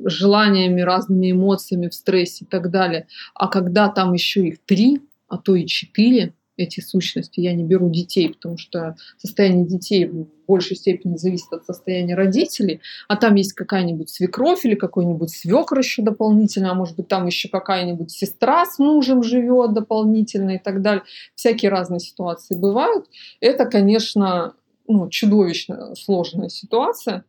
[0.06, 5.38] желаниями, разными эмоциями в стрессе и так далее, а когда там еще их три, а
[5.38, 7.40] то и четыре, эти сущности.
[7.40, 12.82] Я не беру детей, потому что состояние детей в большей степени зависит от состояния родителей,
[13.08, 17.50] а там есть какая-нибудь свекровь или какой-нибудь свекр еще дополнительно, а может быть там еще
[17.50, 21.04] какая-нибудь сестра с мужем живет дополнительно и так далее.
[21.36, 23.08] Всякие разные ситуации бывают.
[23.40, 24.54] Это, конечно,
[24.88, 27.26] ну, чудовищно сложная ситуация.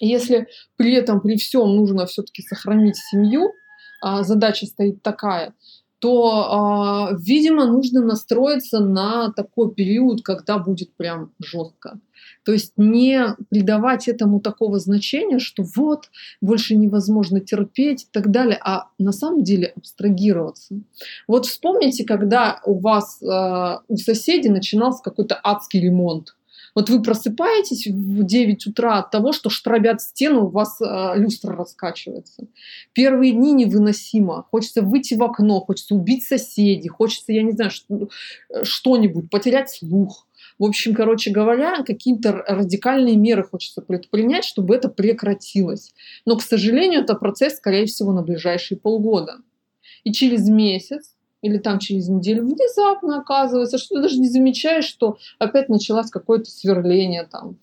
[0.00, 3.52] Если при этом, при всем нужно все-таки сохранить семью,
[4.00, 5.54] а задача стоит такая,
[6.04, 11.98] то, э, видимо, нужно настроиться на такой период, когда будет прям жестко.
[12.44, 16.10] То есть не придавать этому такого значения, что вот,
[16.42, 20.74] больше невозможно терпеть и так далее, а на самом деле абстрагироваться.
[21.26, 26.36] Вот вспомните, когда у вас, э, у соседей начинался какой-то адский ремонт.
[26.74, 31.56] Вот вы просыпаетесь в 9 утра от того, что штробят стену, у вас э, люстра
[31.56, 32.48] раскачивается.
[32.92, 34.44] Первые дни невыносимо.
[34.50, 40.26] Хочется выйти в окно, хочется убить соседей, хочется, я не знаю, э, что-нибудь, потерять слух.
[40.58, 45.92] В общем, короче говоря, какие-то радикальные меры хочется предпринять, чтобы это прекратилось.
[46.24, 49.38] Но, к сожалению, это процесс, скорее всего, на ближайшие полгода.
[50.04, 51.13] И через месяц
[51.44, 56.50] или там через неделю внезапно оказывается, что ты даже не замечаешь, что опять началось какое-то
[56.50, 57.58] сверление там.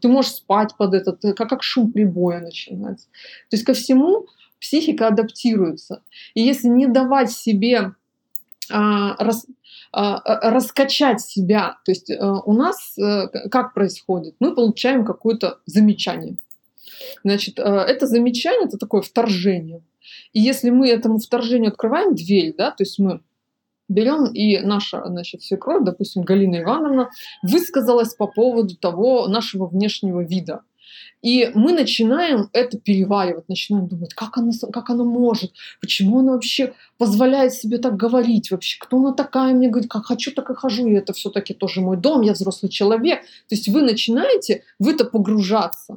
[0.00, 3.06] Ты можешь спать под это, как, как шум прибоя начинается.
[3.50, 4.26] То есть ко всему
[4.60, 6.02] психика адаптируется.
[6.34, 7.92] И если не давать себе
[8.68, 9.46] а, рас,
[9.92, 14.34] а, а раскачать себя, то есть а, у нас а, как происходит?
[14.40, 16.36] Мы получаем какое-то замечание.
[17.24, 19.82] Значит, а, это замечание, это такое вторжение.
[20.32, 23.20] И если мы этому вторжению открываем дверь, да, то есть мы
[23.88, 27.10] берем и наша, значит, свекровь, допустим, Галина Ивановна,
[27.42, 30.62] высказалась по поводу того нашего внешнего вида.
[31.20, 36.74] И мы начинаем это переваривать, начинаем думать, как она, как она может, почему она вообще
[36.96, 40.86] позволяет себе так говорить вообще, кто она такая, мне говорит, как хочу, так и хожу,
[40.86, 43.22] и это все-таки тоже мой дом, я взрослый человек.
[43.48, 45.96] То есть вы начинаете в это погружаться.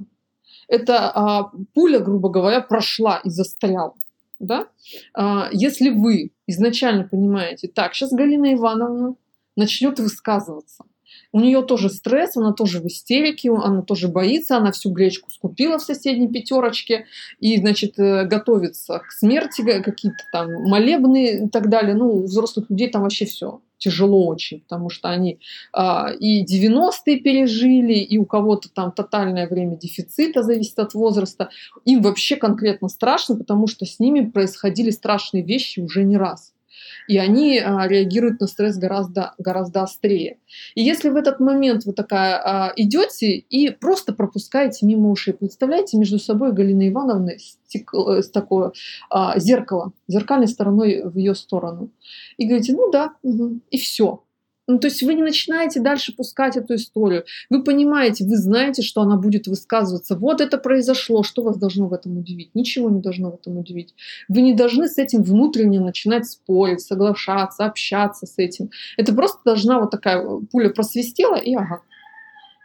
[0.71, 3.93] Эта а, пуля, грубо говоря, прошла и застряла.
[4.39, 4.67] Да?
[5.13, 9.15] А, если вы изначально понимаете, так, сейчас Галина Ивановна
[9.57, 10.85] начнет высказываться,
[11.31, 15.77] у нее тоже стресс, она тоже в истерике, она тоже боится, она всю гречку скупила
[15.77, 17.05] в соседней пятерочке
[17.39, 21.95] и, значит, э, готовится к смерти, какие-то там молебны и так далее.
[21.95, 25.39] Ну, у взрослых людей там вообще все тяжело очень, потому что они
[25.73, 31.49] а, и 90-е пережили, и у кого-то там тотальное время дефицита зависит от возраста.
[31.85, 36.53] Им вообще конкретно страшно, потому что с ними происходили страшные вещи уже не раз
[37.07, 40.37] и они а, реагируют на стресс гораздо, гораздо острее.
[40.75, 45.97] И если в этот момент вы такая а, идете и просто пропускаете мимо ушей, представляете
[45.97, 48.71] между собой Галина Ивановна э, с такое
[49.09, 51.89] а, зеркало, зеркальной стороной в ее сторону,
[52.37, 54.23] и говорите, ну да, угу, и все.
[54.67, 57.25] Ну, то есть вы не начинаете дальше пускать эту историю.
[57.49, 60.15] Вы понимаете, вы знаете, что она будет высказываться.
[60.15, 61.23] Вот это произошло.
[61.23, 62.51] Что вас должно в этом удивить?
[62.53, 63.95] Ничего не должно в этом удивить.
[64.29, 68.69] Вы не должны с этим внутренне начинать спорить, соглашаться, общаться с этим.
[68.97, 71.81] Это просто должна вот такая пуля просвистела и ага.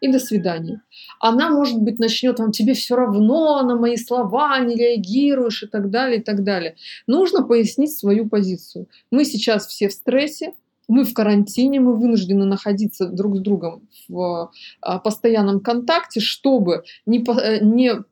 [0.02, 0.82] И до свидания.
[1.20, 5.88] Она, может быть, начнет вам, тебе все равно на мои слова не реагируешь и так
[5.88, 6.76] далее, и так далее.
[7.06, 8.88] Нужно пояснить свою позицию.
[9.10, 10.52] Мы сейчас все в стрессе,
[10.88, 17.18] мы в карантине, мы вынуждены находиться друг с другом в а, постоянном контакте, чтобы не,
[17.18, 18.04] э, не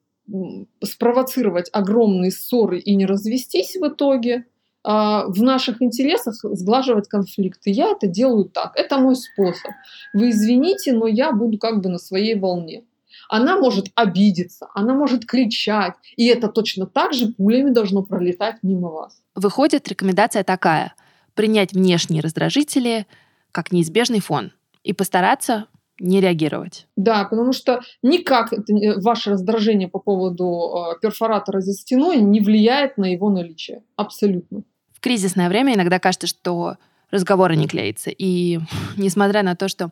[0.82, 4.46] спровоцировать огромные ссоры и не развестись в итоге.
[4.82, 7.70] А, в наших интересах сглаживать конфликты.
[7.70, 8.72] Я это делаю так.
[8.76, 9.70] Это мой способ.
[10.12, 12.84] Вы извините, но я буду как бы на своей волне.
[13.30, 18.90] Она может обидеться, она может кричать, и это точно так же пулями должно пролетать мимо
[18.90, 19.22] вас.
[19.34, 20.94] Выходит, рекомендация такая–
[21.34, 23.06] принять внешние раздражители
[23.52, 25.66] как неизбежный фон и постараться
[26.00, 26.86] не реагировать.
[26.96, 28.52] Да, потому что никак
[28.96, 33.84] ваше раздражение по поводу э, перфоратора за стеной не влияет на его наличие.
[33.96, 34.62] Абсолютно.
[34.92, 36.76] В кризисное время иногда кажется, что
[37.10, 38.10] разговоры не клеятся.
[38.10, 38.58] И
[38.96, 39.90] несмотря на то, что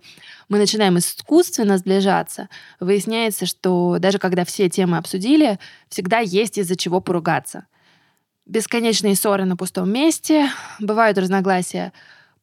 [0.49, 2.49] мы начинаем искусственно сближаться,
[2.80, 7.66] выясняется, что даже когда все темы обсудили, всегда есть из-за чего поругаться
[8.47, 10.49] бесконечные ссоры на пустом месте,
[10.80, 11.93] бывают разногласия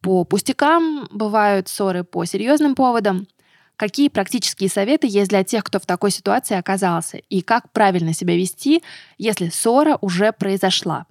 [0.01, 3.27] по пустякам, бывают ссоры по серьезным поводам.
[3.75, 7.17] Какие практические советы есть для тех, кто в такой ситуации оказался?
[7.17, 8.83] И как правильно себя вести,
[9.17, 11.05] если ссора уже произошла?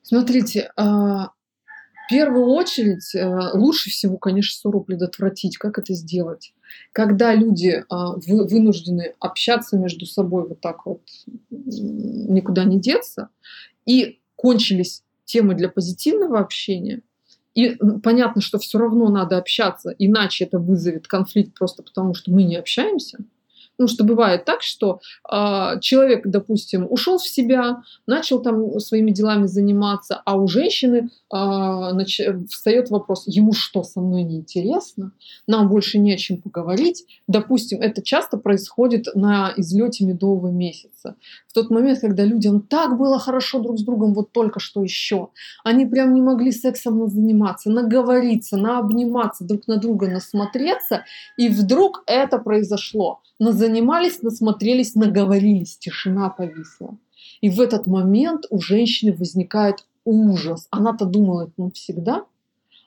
[0.00, 1.28] Смотрите, а,
[2.06, 5.56] в первую очередь э, лучше всего, конечно, ссору предотвратить.
[5.56, 6.54] Как это сделать?
[6.92, 11.02] Когда люди а, вынуждены общаться между собой вот так вот,
[11.50, 13.28] никуда не деться,
[13.86, 17.02] и кончились темы для позитивного общения,
[17.54, 22.42] и понятно, что все равно надо общаться, иначе это вызовет конфликт просто потому, что мы
[22.42, 23.18] не общаемся–
[23.76, 25.00] Потому что бывает так, что
[25.30, 31.36] э, человек, допустим, ушел в себя, начал там своими делами заниматься, а у женщины э,
[31.36, 32.20] нач...
[32.48, 35.12] встает вопрос, ему что, со мной не интересно?
[35.48, 37.04] Нам больше не о чем поговорить.
[37.26, 41.16] Допустим, это часто происходит на излете медового месяца.
[41.48, 45.28] В тот момент, когда людям так было хорошо друг с другом, вот только что еще,
[45.64, 51.04] они прям не могли сексом заниматься, наговориться, наобниматься, друг на друга насмотреться,
[51.36, 56.98] и вдруг это произошло назанимались, насмотрелись, наговорились, тишина повисла.
[57.40, 60.66] И в этот момент у женщины возникает ужас.
[60.70, 62.24] Она-то думала, это навсегда,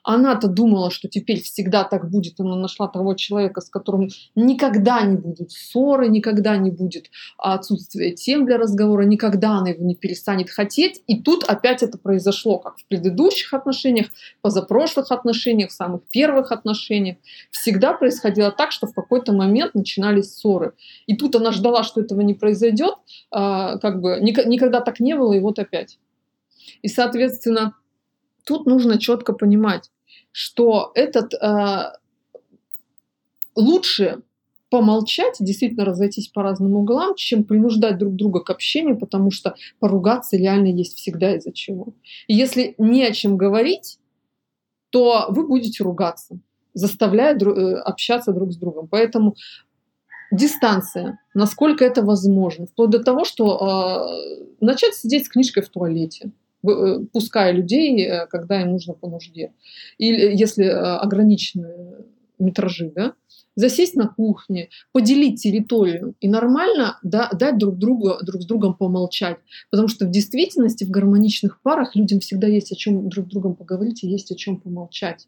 [0.08, 2.40] она-то думала, что теперь всегда так будет.
[2.40, 8.46] Она нашла того человека, с которым никогда не будут ссоры, никогда не будет отсутствия тем
[8.46, 11.02] для разговора, никогда она его не перестанет хотеть.
[11.08, 14.06] И тут опять это произошло, как в предыдущих отношениях,
[14.40, 17.18] позапрошлых отношениях, самых первых отношениях.
[17.50, 20.72] Всегда происходило так, что в какой-то момент начинались ссоры.
[21.06, 22.94] И тут она ждала, что этого не произойдет,
[23.30, 25.98] а, как бы никогда так не было, и вот опять.
[26.80, 27.74] И, соответственно,
[28.46, 29.90] тут нужно четко понимать,
[30.38, 31.94] что этот э,
[33.56, 34.22] лучше
[34.70, 40.36] помолчать, действительно разойтись по разным углам, чем принуждать друг друга к общению, потому что поругаться
[40.36, 41.88] реально есть всегда из-за чего.
[42.28, 43.98] И если не о чем говорить,
[44.90, 46.38] то вы будете ругаться,
[46.72, 48.86] заставляя дру- э, общаться друг с другом.
[48.86, 49.34] Поэтому
[50.30, 56.30] дистанция, насколько это возможно, вплоть до того, что э, начать сидеть с книжкой в туалете,
[56.62, 59.52] пуская людей, э, когда им нужно по нужде.
[59.98, 62.04] Или если э, ограниченное
[62.38, 63.14] метражи, да,
[63.56, 69.38] засесть на кухне, поделить территорию и нормально да, дать друг другу друг с другом помолчать.
[69.70, 73.56] Потому что в действительности в гармоничных парах людям всегда есть о чем друг с другом
[73.56, 75.26] поговорить и есть о чем помолчать.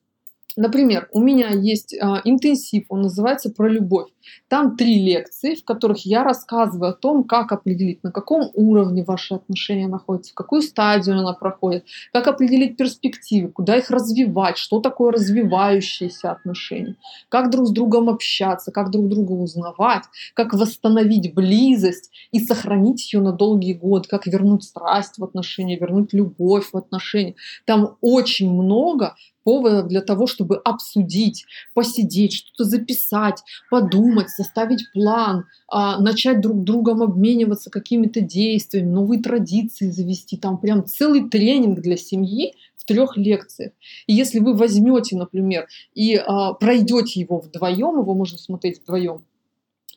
[0.56, 4.10] Например, у меня есть а, интенсив, он называется «Про любовь».
[4.48, 9.34] Там три лекции, в которых я рассказываю о том, как определить, на каком уровне ваши
[9.34, 15.12] отношения находятся, в какую стадию она проходит, как определить перспективы, куда их развивать, что такое
[15.12, 16.96] развивающиеся отношения,
[17.28, 20.04] как друг с другом общаться, как друг друга узнавать,
[20.34, 26.12] как восстановить близость и сохранить ее на долгие годы, как вернуть страсть в отношения, вернуть
[26.12, 27.34] любовь в отношения.
[27.64, 29.14] Там очень много
[29.44, 37.02] поводов для того, чтобы обсудить, посидеть, что-то записать, подумать, составить план, а, начать друг другом
[37.02, 40.36] обмениваться какими-то действиями, новые традиции завести.
[40.36, 43.72] Там прям целый тренинг для семьи в трех лекциях.
[44.06, 49.24] И если вы возьмете, например, и а, пройдете его вдвоем, его можно смотреть вдвоем,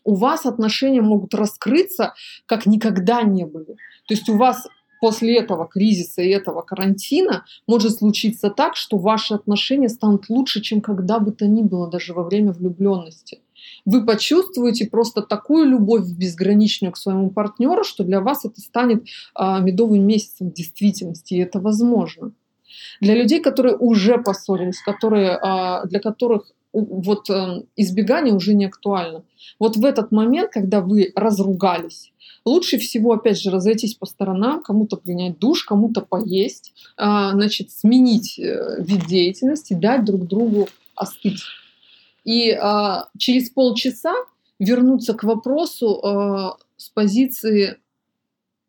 [0.03, 2.13] у вас отношения могут раскрыться,
[2.45, 3.77] как никогда не были.
[4.07, 4.67] То есть у вас
[5.03, 10.79] после этого кризиса и этого карантина может случиться так, что ваши отношения станут лучше, чем
[10.79, 13.41] когда бы то ни было, даже во время влюбленности.
[13.85, 19.05] Вы почувствуете просто такую любовь безграничную к своему партнеру, что для вас это станет
[19.35, 22.31] а, медовым месяцем в действительности, и это возможно.
[23.01, 29.23] Для людей, которые уже поссорились, которые, а, для которых вот э, избегание уже не актуально.
[29.59, 32.11] Вот в этот момент, когда вы разругались,
[32.45, 38.39] лучше всего, опять же, разойтись по сторонам, кому-то принять душ, кому-то поесть, а, значит, сменить
[38.39, 41.43] э, вид деятельности, дать друг другу остыть.
[42.23, 44.13] И а, через полчаса
[44.59, 47.77] вернуться к вопросу а, с позиции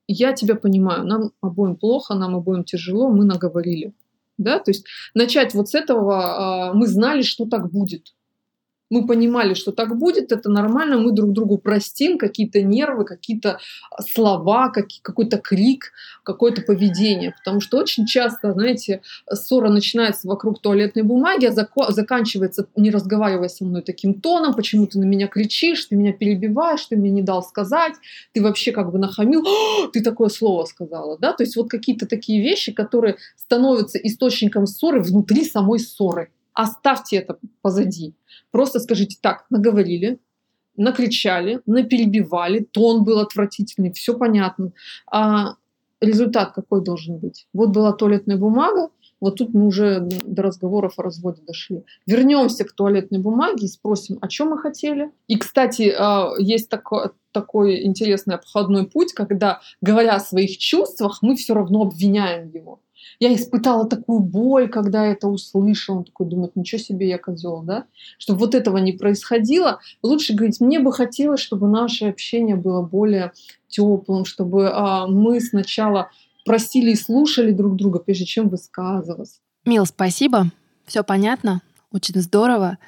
[0.06, 3.94] «я тебя понимаю, нам обоим плохо, нам обоим тяжело, мы наговорили».
[4.36, 4.58] Да?
[4.58, 4.84] То есть
[5.14, 8.14] начать вот с этого, а, мы знали, что так будет
[8.90, 13.58] мы понимали, что так будет, это нормально, мы друг другу простим какие-то нервы, какие-то
[13.90, 17.34] а, слова, какой-то крик, какое-то поведение.
[17.38, 19.00] Потому что очень часто, знаете,
[19.32, 24.98] ссора начинается вокруг туалетной бумаги, а заканчивается, не разговаривая со мной таким тоном, почему ты
[24.98, 27.94] на меня кричишь, ты меня перебиваешь, ты мне не дал сказать,
[28.32, 29.44] ты вообще как бы нахамил,
[29.92, 31.18] ты такое слово сказала.
[31.18, 31.32] Да?
[31.32, 36.30] То есть вот какие-то такие вещи, которые становятся источником ссоры внутри самой ссоры.
[36.54, 38.14] Оставьте это позади.
[38.50, 40.18] Просто скажите так, наговорили,
[40.76, 44.72] накричали, наперебивали, тон был отвратительный, все понятно.
[45.10, 45.56] А
[46.00, 47.46] результат какой должен быть?
[47.52, 48.90] Вот была туалетная бумага,
[49.20, 51.84] вот тут мы уже до разговоров о разводе дошли.
[52.06, 55.10] Вернемся к туалетной бумаге и спросим, о чем мы хотели.
[55.28, 61.36] И, кстати, а, есть такой, такой интересный обходной путь, когда, говоря о своих чувствах, мы
[61.36, 62.80] все равно обвиняем его
[63.20, 65.98] я испытала такую боль, когда это услышала.
[65.98, 67.86] Он такой думает, ничего себе, я козел, да?
[68.18, 73.32] Чтобы вот этого не происходило, лучше говорить, мне бы хотелось, чтобы наше общение было более
[73.68, 76.10] теплым, чтобы а, мы сначала
[76.44, 79.40] просили и слушали друг друга, прежде чем высказываться.
[79.64, 80.50] Мил, спасибо.
[80.86, 81.62] Все понятно.
[81.90, 82.78] Очень здорово.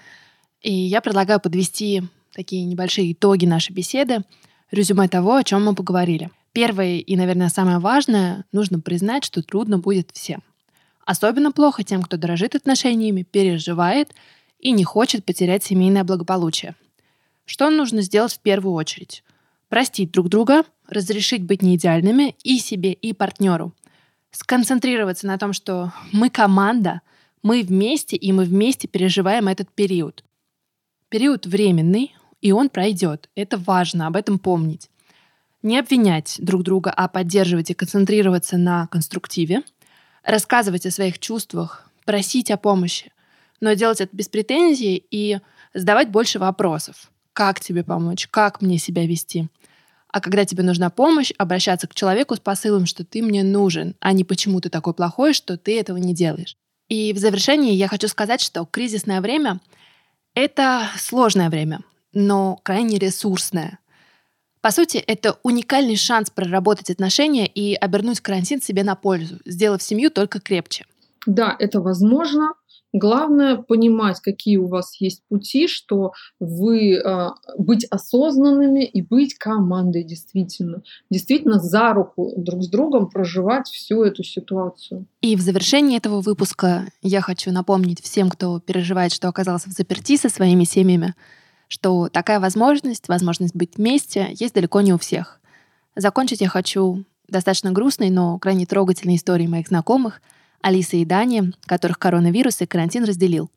[0.62, 2.02] И я предлагаю подвести
[2.34, 4.18] такие небольшие итоги нашей беседы,
[4.70, 6.30] резюме того, о чем мы поговорили.
[6.56, 10.42] Первое и, наверное, самое важное, нужно признать, что трудно будет всем.
[11.04, 14.14] Особенно плохо тем, кто дорожит отношениями, переживает
[14.58, 16.74] и не хочет потерять семейное благополучие.
[17.44, 19.22] Что нужно сделать в первую очередь?
[19.68, 23.74] Простить друг друга, разрешить быть неидеальными и себе, и партнеру.
[24.30, 27.02] Сконцентрироваться на том, что мы команда,
[27.42, 30.24] мы вместе, и мы вместе переживаем этот период.
[31.10, 33.28] Период временный, и он пройдет.
[33.34, 34.88] Это важно, об этом помнить
[35.66, 39.62] не обвинять друг друга, а поддерживать и концентрироваться на конструктиве,
[40.24, 43.12] рассказывать о своих чувствах, просить о помощи,
[43.60, 45.40] но делать это без претензий и
[45.74, 47.10] задавать больше вопросов.
[47.32, 48.28] Как тебе помочь?
[48.28, 49.48] Как мне себя вести?
[50.08, 54.12] А когда тебе нужна помощь, обращаться к человеку с посылом, что ты мне нужен, а
[54.12, 56.56] не почему ты такой плохой, что ты этого не делаешь.
[56.88, 59.60] И в завершении я хочу сказать, что кризисное время—
[60.34, 61.80] это сложное время,
[62.12, 63.80] но крайне ресурсное.
[64.66, 70.10] По сути, это уникальный шанс проработать отношения и обернуть карантин себе на пользу, сделав семью
[70.10, 70.86] только крепче.
[71.24, 72.54] Да, это возможно.
[72.92, 80.02] Главное понимать, какие у вас есть пути, что вы э, быть осознанными и быть командой
[80.02, 80.82] действительно.
[81.12, 85.06] Действительно за руку друг с другом проживать всю эту ситуацию.
[85.20, 90.16] И в завершении этого выпуска я хочу напомнить всем, кто переживает, что оказался в заперти
[90.16, 91.14] со своими семьями,
[91.68, 95.40] что такая возможность, возможность быть вместе, есть далеко не у всех.
[95.94, 100.20] Закончить я хочу достаточно грустной, но крайне трогательной историей моих знакомых,
[100.60, 103.50] Алисы и Дани, которых коронавирус и карантин разделил.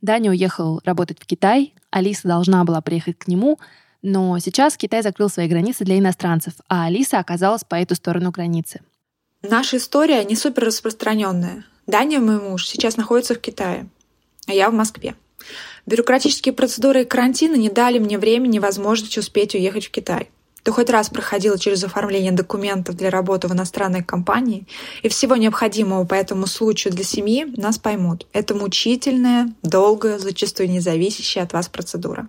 [0.00, 3.58] Даня уехал работать в Китай, Алиса должна была приехать к нему,
[4.02, 8.80] но сейчас Китай закрыл свои границы для иностранцев, а Алиса оказалась по эту сторону границы.
[9.42, 11.64] Наша история не супер распространенная.
[11.86, 13.88] Даня, мой муж, сейчас находится в Китае,
[14.46, 15.14] а я в Москве.
[15.88, 20.28] Бюрократические процедуры и карантина не дали мне времени и возможности успеть уехать в Китай.
[20.62, 24.66] Ты хоть раз проходила через оформление документов для работы в иностранной компании
[25.02, 28.26] и всего необходимого по этому случаю для семьи, нас поймут.
[28.34, 32.28] Это мучительная, долгая, зачастую независящая от вас процедура.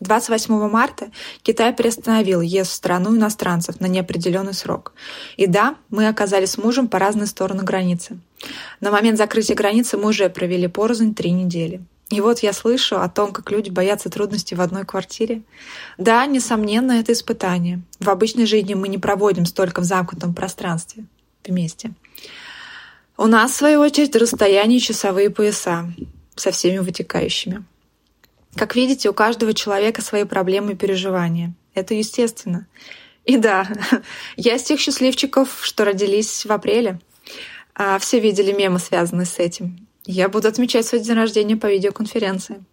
[0.00, 1.12] 28 марта
[1.44, 4.94] Китай приостановил въезд в страну иностранцев на неопределенный срок.
[5.36, 8.18] И да, мы оказались с мужем по разные стороны границы.
[8.80, 11.82] На момент закрытия границы мы уже провели порознь три недели.
[12.10, 15.42] И вот я слышу о том, как люди боятся трудностей в одной квартире.
[15.98, 17.82] Да, несомненно, это испытание.
[17.98, 21.04] В обычной жизни мы не проводим столько в замкнутом пространстве
[21.44, 21.92] вместе.
[23.16, 25.92] У нас, в свою очередь, расстояние часовые пояса
[26.36, 27.64] со всеми вытекающими.
[28.54, 31.54] Как видите, у каждого человека свои проблемы и переживания.
[31.74, 32.66] Это естественно.
[33.24, 33.66] И да,
[34.36, 37.00] я из тех счастливчиков, что родились в апреле.
[37.74, 39.85] А все видели мемы, связанные с этим.
[40.06, 42.64] Я буду отмечать свой день рождения по видеоконференции.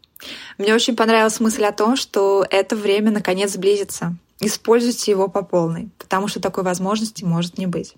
[0.58, 4.16] Мне очень понравилась мысль о том, что это время наконец близится.
[4.40, 7.96] Используйте его по полной, потому что такой возможности может не быть.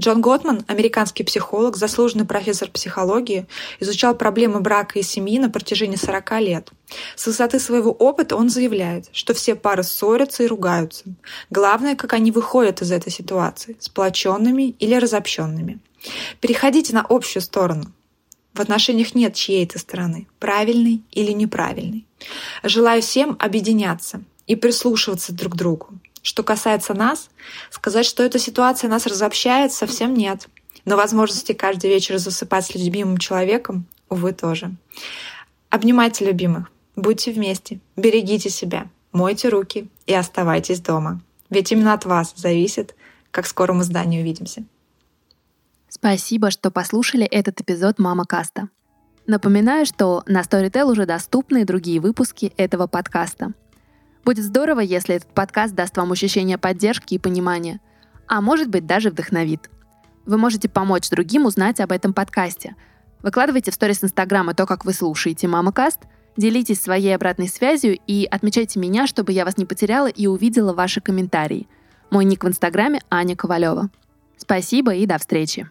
[0.00, 3.46] Джон Готман, американский психолог, заслуженный профессор психологии,
[3.78, 6.70] изучал проблемы брака и семьи на протяжении 40 лет.
[7.16, 11.04] С высоты своего опыта он заявляет, что все пары ссорятся и ругаются.
[11.50, 15.78] Главное, как они выходят из этой ситуации, сплоченными или разобщенными.
[16.40, 17.92] Переходите на общую сторону.
[18.54, 22.06] В отношениях нет чьей-то стороны, правильной или неправильной.
[22.62, 25.88] Желаю всем объединяться и прислушиваться друг к другу.
[26.22, 27.30] Что касается нас,
[27.70, 30.48] сказать, что эта ситуация нас разобщает, совсем нет.
[30.84, 34.74] Но возможности каждый вечер засыпать с любимым человеком, увы, тоже.
[35.70, 41.22] Обнимайте любимых, будьте вместе, берегите себя, мойте руки и оставайтесь дома.
[41.48, 42.94] Ведь именно от вас зависит,
[43.30, 44.64] как скоро мы с Даней увидимся.
[46.00, 48.70] Спасибо, что послушали этот эпизод «Мама Каста».
[49.26, 53.52] Напоминаю, что на Storytel уже доступны другие выпуски этого подкаста.
[54.24, 57.80] Будет здорово, если этот подкаст даст вам ощущение поддержки и понимания,
[58.26, 59.68] а может быть даже вдохновит.
[60.24, 62.76] Вы можете помочь другим узнать об этом подкасте.
[63.22, 66.00] Выкладывайте в сторис Инстаграма то, как вы слушаете «Мама Каст»,
[66.34, 71.02] делитесь своей обратной связью и отмечайте меня, чтобы я вас не потеряла и увидела ваши
[71.02, 71.68] комментарии.
[72.10, 73.90] Мой ник в Инстаграме– Аня Ковалева.
[74.38, 75.70] Спасибо и до встречи.